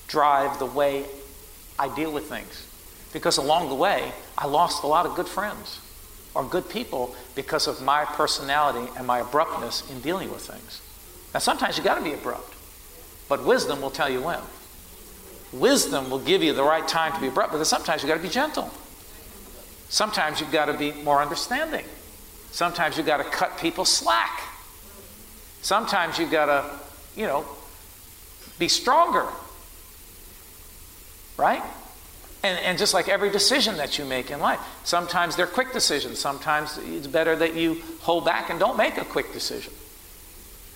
drive 0.09 0.59
the 0.59 0.67
way 0.67 1.05
I 1.79 1.95
deal 1.95 2.11
with 2.11 2.29
things. 2.29 2.67
Because 3.13 3.37
along 3.37 3.69
the 3.69 3.77
way, 3.77 4.13
I 4.37 4.49
lost 4.49 4.83
a 4.83 4.89
lot 4.89 5.07
of 5.07 5.15
good 5.15 5.29
friends 5.29 5.79
are 6.39 6.45
good 6.45 6.71
people 6.71 7.17
because 7.35 7.67
of 7.67 7.83
my 7.83 8.05
personality 8.05 8.89
and 8.97 9.05
my 9.05 9.19
abruptness 9.19 9.83
in 9.91 10.01
dealing 10.01 10.31
with 10.31 10.43
things. 10.43 10.81
Now, 11.35 11.41
sometimes 11.41 11.77
you 11.77 11.83
got 11.83 11.97
to 11.97 12.05
be 12.05 12.13
abrupt, 12.13 12.55
but 13.29 13.45
wisdom 13.45 13.83
will 13.83 13.91
tell 13.91 14.09
you 14.09 14.23
when. 14.23 14.39
Wisdom 15.53 16.09
will 16.11 16.21
give 16.21 16.41
you 16.41 16.53
the 16.53 16.63
right 16.63 16.87
time 16.87 17.13
to 17.13 17.21
be 17.21 17.27
abrupt, 17.27 17.53
but 17.53 17.65
sometimes 17.65 18.03
you 18.03 18.09
got 18.09 18.19
to 18.19 18.23
be 18.23 18.29
gentle. 18.29 18.71
Sometimes 19.89 20.39
you've 20.39 20.53
got 20.53 20.67
to 20.67 20.75
be 20.75 20.93
more 20.93 21.21
understanding. 21.21 21.85
Sometimes 22.53 22.97
you've 22.97 23.07
got 23.07 23.17
to 23.17 23.25
cut 23.25 23.59
people 23.59 23.85
slack. 23.85 24.41
Sometimes 25.61 26.21
you've 26.21 26.31
got 26.31 26.47
to, 26.47 26.65
you 27.21 27.27
know, 27.27 27.45
be 28.61 28.69
stronger. 28.69 29.27
Right? 31.37 31.65
And, 32.43 32.59
and 32.61 32.79
just 32.79 32.95
like 32.95 33.09
every 33.09 33.31
decision 33.31 33.77
that 33.79 33.99
you 33.99 34.05
make 34.05 34.31
in 34.31 34.39
life, 34.39 34.61
sometimes 34.85 35.35
they're 35.35 35.47
quick 35.47 35.73
decisions. 35.73 36.19
Sometimes 36.19 36.79
it's 36.79 37.09
better 37.09 37.35
that 37.35 37.55
you 37.55 37.83
hold 38.01 38.25
back 38.25 38.51
and 38.51 38.61
don't 38.61 38.77
make 38.77 38.97
a 38.97 39.05
quick 39.05 39.33
decision. 39.33 39.73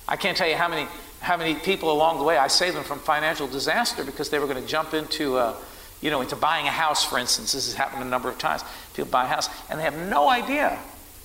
I 0.08 0.16
can't 0.16 0.36
tell 0.36 0.48
you 0.48 0.56
how 0.56 0.68
many, 0.68 0.88
how 1.20 1.36
many 1.36 1.54
people 1.54 1.92
along 1.92 2.18
the 2.18 2.24
way 2.24 2.36
I 2.36 2.48
saved 2.48 2.76
them 2.76 2.82
from 2.82 2.98
financial 2.98 3.46
disaster 3.46 4.02
because 4.02 4.30
they 4.30 4.40
were 4.40 4.46
going 4.46 4.60
to 4.60 4.68
jump 4.68 4.92
into, 4.92 5.36
uh, 5.36 5.54
you 6.00 6.10
know, 6.10 6.20
into 6.20 6.34
buying 6.34 6.66
a 6.66 6.72
house, 6.72 7.04
for 7.04 7.18
instance. 7.18 7.52
This 7.52 7.66
has 7.66 7.74
happened 7.74 8.02
a 8.02 8.08
number 8.08 8.28
of 8.28 8.38
times. 8.38 8.64
People 8.94 9.12
buy 9.12 9.24
a 9.24 9.28
house 9.28 9.48
and 9.70 9.78
they 9.78 9.84
have 9.84 9.96
no 9.96 10.28
idea 10.28 10.78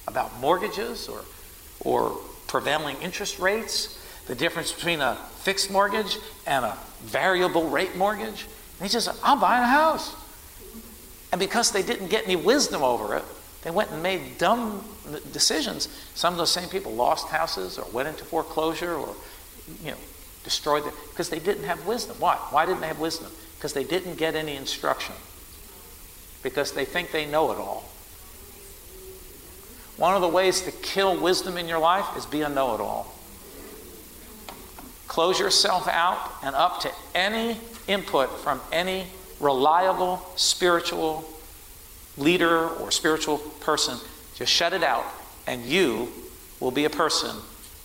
about 0.07 0.39
mortgages 0.39 1.09
or, 1.09 1.21
or 1.81 2.15
prevailing 2.45 2.95
interest 3.01 3.39
rates, 3.39 3.99
the 4.27 4.35
difference 4.35 4.71
between 4.71 5.01
a 5.01 5.15
fixed 5.39 5.71
mortgage 5.71 6.17
and 6.45 6.63
a 6.63 6.77
variable 7.01 7.69
rate 7.69 7.95
mortgage. 7.95 8.45
And 8.79 8.83
he 8.83 8.89
says, 8.89 9.09
I'm 9.23 9.39
buying 9.39 9.63
a 9.63 9.67
house. 9.67 10.15
And 11.31 11.39
because 11.39 11.71
they 11.71 11.83
didn't 11.83 12.07
get 12.07 12.25
any 12.25 12.35
wisdom 12.35 12.83
over 12.83 13.15
it, 13.15 13.23
they 13.63 13.71
went 13.71 13.91
and 13.91 14.01
made 14.01 14.37
dumb 14.37 14.83
decisions. 15.33 15.89
Some 16.15 16.33
of 16.33 16.37
those 16.37 16.51
same 16.51 16.69
people 16.69 16.93
lost 16.93 17.27
houses 17.27 17.77
or 17.77 17.85
went 17.91 18.07
into 18.07 18.23
foreclosure 18.23 18.93
or, 18.93 19.15
you 19.83 19.91
know, 19.91 19.97
destroyed 20.43 20.85
them 20.85 20.93
because 21.09 21.29
they 21.29 21.39
didn't 21.39 21.65
have 21.65 21.85
wisdom. 21.85 22.15
Why? 22.19 22.35
Why 22.51 22.65
didn't 22.65 22.81
they 22.81 22.87
have 22.87 22.99
wisdom? 22.99 23.31
Because 23.57 23.73
they 23.73 23.83
didn't 23.83 24.15
get 24.15 24.35
any 24.35 24.55
instruction. 24.55 25.15
Because 26.43 26.71
they 26.71 26.85
think 26.85 27.11
they 27.11 27.25
know 27.25 27.51
it 27.51 27.57
all. 27.57 27.89
One 29.97 30.13
of 30.15 30.21
the 30.21 30.27
ways 30.27 30.61
to 30.61 30.71
kill 30.71 31.19
wisdom 31.19 31.57
in 31.57 31.67
your 31.67 31.79
life 31.79 32.15
is 32.15 32.25
be 32.25 32.41
a 32.41 32.49
know 32.49 32.75
it 32.75 32.79
all. 32.79 33.13
Close 35.07 35.39
yourself 35.39 35.87
out 35.87 36.31
and 36.43 36.55
up 36.55 36.81
to 36.81 36.91
any 37.15 37.57
input 37.87 38.29
from 38.39 38.61
any 38.71 39.07
reliable 39.39 40.25
spiritual 40.35 41.27
leader 42.17 42.67
or 42.67 42.91
spiritual 42.91 43.37
person. 43.37 43.97
Just 44.35 44.51
shut 44.51 44.73
it 44.73 44.83
out, 44.83 45.05
and 45.45 45.65
you 45.65 46.09
will 46.59 46.71
be 46.71 46.85
a 46.85 46.89
person 46.89 47.35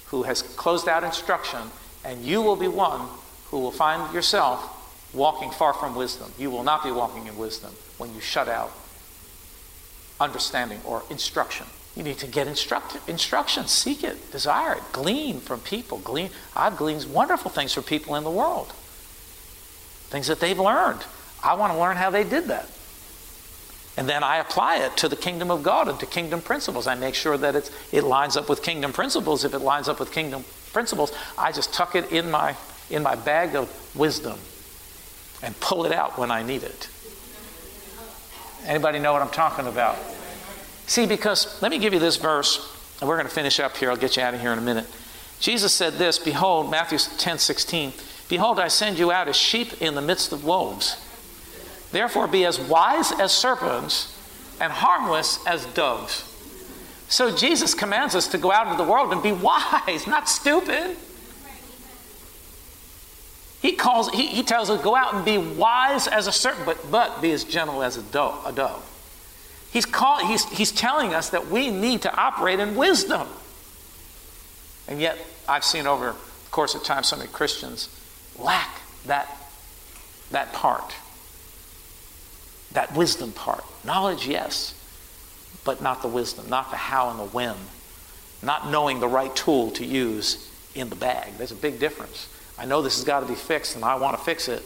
who 0.06 0.22
has 0.24 0.42
closed 0.42 0.88
out 0.88 1.04
instruction, 1.04 1.60
and 2.04 2.22
you 2.24 2.42
will 2.42 2.56
be 2.56 2.68
one 2.68 3.08
who 3.46 3.58
will 3.58 3.70
find 3.70 4.12
yourself 4.14 4.78
walking 5.14 5.50
far 5.50 5.74
from 5.74 5.94
wisdom. 5.94 6.30
You 6.38 6.50
will 6.50 6.62
not 6.62 6.82
be 6.82 6.90
walking 6.90 7.26
in 7.26 7.36
wisdom 7.36 7.72
when 7.98 8.14
you 8.14 8.20
shut 8.20 8.48
out 8.48 8.72
understanding 10.20 10.80
or 10.84 11.02
instruction. 11.10 11.66
You 11.96 12.02
need 12.02 12.18
to 12.18 12.26
get 12.26 12.46
instruct- 12.46 13.06
instruction, 13.06 13.66
seek 13.66 14.02
it, 14.02 14.32
desire 14.32 14.74
it, 14.74 14.82
glean 14.92 15.40
from 15.40 15.60
people. 15.60 15.98
Glean. 15.98 16.30
I've 16.56 16.76
gleaned 16.78 17.04
wonderful 17.12 17.50
things 17.50 17.74
from 17.74 17.82
people 17.82 18.14
in 18.14 18.24
the 18.24 18.30
world, 18.30 18.72
things 20.08 20.28
that 20.28 20.40
they've 20.40 20.58
learned. 20.58 21.04
I 21.42 21.55
want 21.55 21.72
to 21.72 21.78
learn 21.78 21.96
how 21.96 22.11
they 22.11 22.24
did 22.24 22.44
that. 22.44 22.68
And 23.96 24.09
then 24.09 24.22
I 24.22 24.38
apply 24.38 24.78
it 24.78 24.96
to 24.98 25.09
the 25.09 25.16
kingdom 25.16 25.50
of 25.50 25.62
God 25.62 25.87
and 25.88 26.00
to 26.00 26.07
kingdom 26.07 26.40
principles. 26.40 26.87
I 26.87 26.94
make 26.94 27.14
sure 27.14 27.37
that 27.37 27.55
it's, 27.55 27.70
it 27.92 28.05
lines 28.05 28.37
up 28.37 28.48
with 28.48 28.62
kingdom 28.62 28.92
principles. 28.92 29.44
If 29.44 29.52
it 29.52 29.59
lines 29.59 29.88
up 29.88 30.00
with 30.00 30.12
kingdom 30.12 30.44
principles, 30.72 31.12
I 31.37 31.52
just 31.52 31.74
tuck 31.74 31.94
it 31.94 32.11
in 32.11 32.31
my, 32.31 32.57
in 32.88 33.02
my 33.02 33.16
bag 33.16 33.55
of 33.55 33.68
wisdom 33.94 34.38
and 35.42 35.59
pull 35.61 35.85
it 35.85 35.92
out 35.92 36.18
when 36.18 36.31
I 36.31 36.42
need 36.42 36.62
it. 36.62 36.88
Anybody 38.64 38.98
know 38.98 39.12
what 39.12 39.22
I'm 39.22 39.31
talking 39.31 39.66
about? 39.66 39.98
See, 40.87 41.07
because 41.07 41.61
let 41.61 41.70
me 41.70 41.78
give 41.78 41.92
you 41.92 41.98
this 41.98 42.16
verse, 42.16 42.74
and 43.00 43.09
we're 43.09 43.16
going 43.16 43.28
to 43.28 43.35
finish 43.35 43.61
up 43.61 43.76
here. 43.76 43.90
I'll 43.90 43.96
get 43.96 44.16
you 44.16 44.22
out 44.22 44.35
of 44.35 44.40
here 44.40 44.52
in 44.52 44.59
a 44.59 44.62
minute. 44.62 44.87
Jesus 45.40 45.72
said 45.72 45.94
this 45.94 46.18
Behold, 46.18 46.70
Matthew 46.70 46.98
10 46.98 47.38
16, 47.38 47.92
Behold, 48.28 48.59
I 48.59 48.68
send 48.68 48.98
you 48.98 49.11
out 49.11 49.28
as 49.28 49.37
sheep 49.37 49.83
in 49.83 49.94
the 49.94 50.00
midst 50.00 50.33
of 50.33 50.44
wolves. 50.44 50.96
Therefore, 51.92 52.26
be 52.26 52.44
as 52.44 52.59
wise 52.59 53.12
as 53.12 53.33
serpents 53.33 54.18
and 54.61 54.72
harmless 54.72 55.44
as 55.46 55.66
doves. 55.66 56.28
So, 57.09 57.37
Jesus 57.37 57.74
commands 57.74 58.14
us 58.14 58.28
to 58.28 58.38
go 58.38 58.50
out 58.50 58.66
into 58.68 58.83
the 58.83 58.90
world 58.90 59.12
and 59.12 59.22
be 59.22 59.33
wise, 59.33 60.07
not 60.07 60.28
stupid. 60.28 60.96
He 63.61 63.72
calls, 63.72 64.11
he, 64.11 64.26
he 64.26 64.42
tells 64.42 64.70
us, 64.70 64.83
go 64.83 64.96
out 64.96 65.14
and 65.14 65.24
be 65.24 65.38
wise 65.38 66.09
as 66.09 66.26
a 66.26 66.33
serpent, 66.33 66.66
but, 66.66 66.90
but 66.90 67.22
be 67.22 67.31
as 67.31 67.44
gentle 67.44 67.83
as 67.83 67.96
a 67.96 68.02
dove. 68.02 68.44
A 68.46 68.52
dove. 68.52 68.88
He's, 69.70 69.87
call, 69.87 70.26
he's, 70.26 70.44
he's 70.50 70.72
telling 70.72 71.14
us 71.14 71.31
that 71.31 71.48
we 71.48 71.70
need 71.70 72.02
to 72.02 72.14
operate 72.14 72.59
in 72.59 72.74
wisdom. 72.74 73.28
And 74.88 75.00
yet, 75.00 75.16
I've 75.48 75.64
seen 75.64 75.87
over 75.87 76.12
the 76.12 76.50
course 76.50 76.74
of 76.74 76.83
time 76.83 77.05
so 77.05 77.16
many 77.16 77.28
Christians 77.28 77.88
lack 78.38 78.81
that, 79.07 79.28
that 80.31 80.52
part, 80.52 80.94
that 82.72 82.94
wisdom 82.94 83.32
part. 83.32 83.64
Knowledge, 83.85 84.26
yes, 84.26 84.74
but 85.64 85.82
not 85.82 86.02
the 86.02 86.08
wisdom, 86.08 86.48
not 86.48 86.70
the 86.70 86.76
how 86.76 87.11
and 87.11 87.18
the 87.18 87.24
when, 87.24 87.54
not 88.42 88.70
knowing 88.70 89.00
the 89.00 89.08
right 89.08 89.35
tool 89.35 89.70
to 89.72 89.85
use 89.85 90.50
in 90.74 90.88
the 90.88 90.96
bag. 90.96 91.32
There's 91.38 91.52
a 91.52 91.56
big 91.56 91.78
difference. 91.78 92.28
I 92.58 92.64
know 92.64 92.82
this 92.82 92.96
has 92.96 93.04
got 93.04 93.20
to 93.20 93.26
be 93.26 93.35
fixed 93.35 93.76
and 93.76 93.85
I 93.85 93.96
want 93.96 94.16
to 94.16 94.24
fix 94.24 94.48
it, 94.48 94.62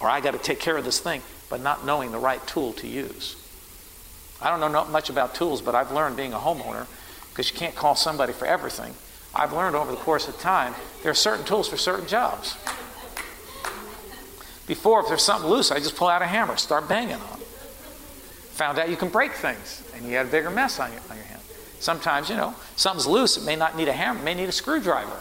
or 0.00 0.08
I 0.08 0.20
got 0.20 0.32
to 0.32 0.38
take 0.38 0.60
care 0.60 0.76
of 0.76 0.84
this 0.84 0.98
thing 0.98 1.22
but 1.52 1.60
not 1.60 1.84
knowing 1.84 2.12
the 2.12 2.18
right 2.18 2.44
tool 2.46 2.72
to 2.72 2.88
use. 2.88 3.36
I 4.40 4.48
don't 4.48 4.72
know 4.72 4.84
much 4.86 5.10
about 5.10 5.34
tools, 5.34 5.60
but 5.60 5.74
I've 5.74 5.92
learned 5.92 6.16
being 6.16 6.32
a 6.32 6.38
homeowner 6.38 6.86
because 7.28 7.52
you 7.52 7.58
can't 7.58 7.74
call 7.74 7.94
somebody 7.94 8.32
for 8.32 8.46
everything. 8.46 8.94
I've 9.34 9.52
learned 9.52 9.76
over 9.76 9.90
the 9.90 9.98
course 9.98 10.28
of 10.28 10.38
time 10.38 10.74
there 11.02 11.12
are 11.12 11.14
certain 11.14 11.44
tools 11.44 11.68
for 11.68 11.76
certain 11.76 12.06
jobs. 12.06 12.56
Before, 14.66 15.00
if 15.00 15.08
there's 15.08 15.22
something 15.22 15.50
loose, 15.50 15.70
I 15.70 15.78
just 15.78 15.96
pull 15.96 16.08
out 16.08 16.22
a 16.22 16.26
hammer, 16.26 16.56
start 16.56 16.88
banging 16.88 17.14
on 17.14 17.40
it. 17.40 17.46
Found 18.52 18.78
out 18.78 18.88
you 18.88 18.96
can 18.96 19.08
break 19.08 19.32
things, 19.32 19.82
and 19.94 20.06
you 20.06 20.16
had 20.16 20.26
a 20.26 20.30
bigger 20.30 20.50
mess 20.50 20.78
on 20.78 20.92
your, 20.92 21.00
on 21.10 21.16
your 21.16 21.26
hand. 21.26 21.40
Sometimes, 21.80 22.30
you 22.30 22.36
know, 22.36 22.54
something's 22.76 23.06
loose, 23.06 23.36
it 23.36 23.44
may 23.44 23.56
not 23.56 23.76
need 23.76 23.88
a 23.88 23.92
hammer, 23.92 24.20
it 24.20 24.24
may 24.24 24.34
need 24.34 24.48
a 24.48 24.52
screwdriver. 24.52 25.20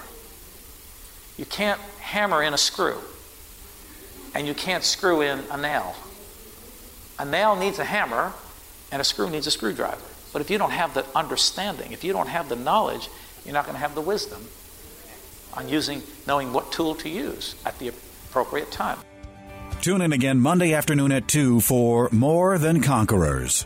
You 1.37 1.45
can't 1.45 1.79
hammer 1.99 2.43
in 2.43 2.53
a 2.53 2.57
screw, 2.57 2.99
and 4.35 4.45
you 4.45 4.53
can't 4.53 4.83
screw 4.83 5.21
in 5.21 5.39
a 5.49 5.57
nail. 5.57 5.95
A 7.17 7.25
nail 7.25 7.55
needs 7.55 7.79
a 7.79 7.85
hammer, 7.85 8.33
and 8.91 9.01
a 9.01 9.03
screw 9.03 9.29
needs 9.29 9.47
a 9.47 9.51
screwdriver. 9.51 10.01
But 10.33 10.41
if 10.41 10.49
you 10.49 10.57
don't 10.57 10.71
have 10.71 10.93
the 10.93 11.05
understanding, 11.15 11.93
if 11.93 12.03
you 12.03 12.13
don't 12.13 12.29
have 12.29 12.47
the 12.47 12.55
knowledge, 12.55 13.09
you're 13.43 13.53
not 13.53 13.65
going 13.65 13.75
to 13.75 13.81
have 13.81 13.95
the 13.95 14.01
wisdom 14.01 14.47
on 15.53 15.67
using, 15.67 16.03
knowing 16.27 16.53
what 16.53 16.71
tool 16.71 16.95
to 16.95 17.09
use 17.09 17.55
at 17.65 17.79
the 17.79 17.89
appropriate 18.29 18.71
time. 18.71 18.99
Tune 19.81 20.03
in 20.03 20.13
again 20.13 20.39
Monday 20.39 20.75
afternoon 20.75 21.11
at 21.11 21.27
2 21.27 21.59
for 21.59 22.07
More 22.11 22.59
Than 22.59 22.83
Conquerors. 22.83 23.65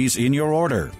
in 0.00 0.32
your 0.32 0.52
order. 0.52 0.90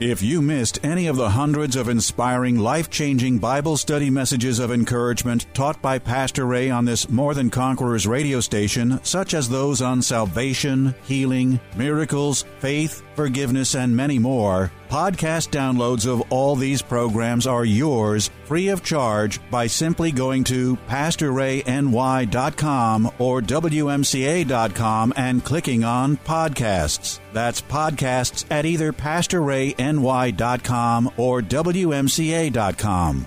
If 0.00 0.22
you 0.22 0.40
missed 0.40 0.78
any 0.82 1.08
of 1.08 1.16
the 1.16 1.28
hundreds 1.28 1.76
of 1.76 1.90
inspiring, 1.90 2.58
life 2.58 2.88
changing 2.88 3.38
Bible 3.38 3.76
study 3.76 4.08
messages 4.08 4.58
of 4.58 4.70
encouragement 4.70 5.46
taught 5.52 5.82
by 5.82 5.98
Pastor 5.98 6.46
Ray 6.46 6.70
on 6.70 6.86
this 6.86 7.10
More 7.10 7.34
Than 7.34 7.50
Conquerors 7.50 8.06
radio 8.06 8.40
station, 8.40 8.98
such 9.02 9.34
as 9.34 9.46
those 9.46 9.82
on 9.82 10.00
salvation, 10.00 10.94
healing, 11.04 11.60
miracles, 11.76 12.46
faith, 12.60 13.02
forgiveness, 13.20 13.74
and 13.74 13.94
many 13.94 14.18
more, 14.18 14.72
podcast 14.88 15.50
downloads 15.50 16.06
of 16.06 16.22
all 16.32 16.56
these 16.56 16.80
programs 16.80 17.46
are 17.46 17.66
yours 17.66 18.30
free 18.46 18.68
of 18.68 18.82
charge 18.82 19.38
by 19.50 19.66
simply 19.66 20.10
going 20.10 20.42
to 20.42 20.74
PastorRayNY.com 20.88 23.12
or 23.18 23.42
WMCA.com 23.42 25.12
and 25.18 25.44
clicking 25.44 25.84
on 25.84 26.16
podcasts. 26.16 27.20
That's 27.34 27.60
podcasts 27.60 28.46
at 28.50 28.64
either 28.64 28.94
PastorRayNY.com 28.94 31.12
or 31.18 31.42
WMCA.com. 31.42 33.26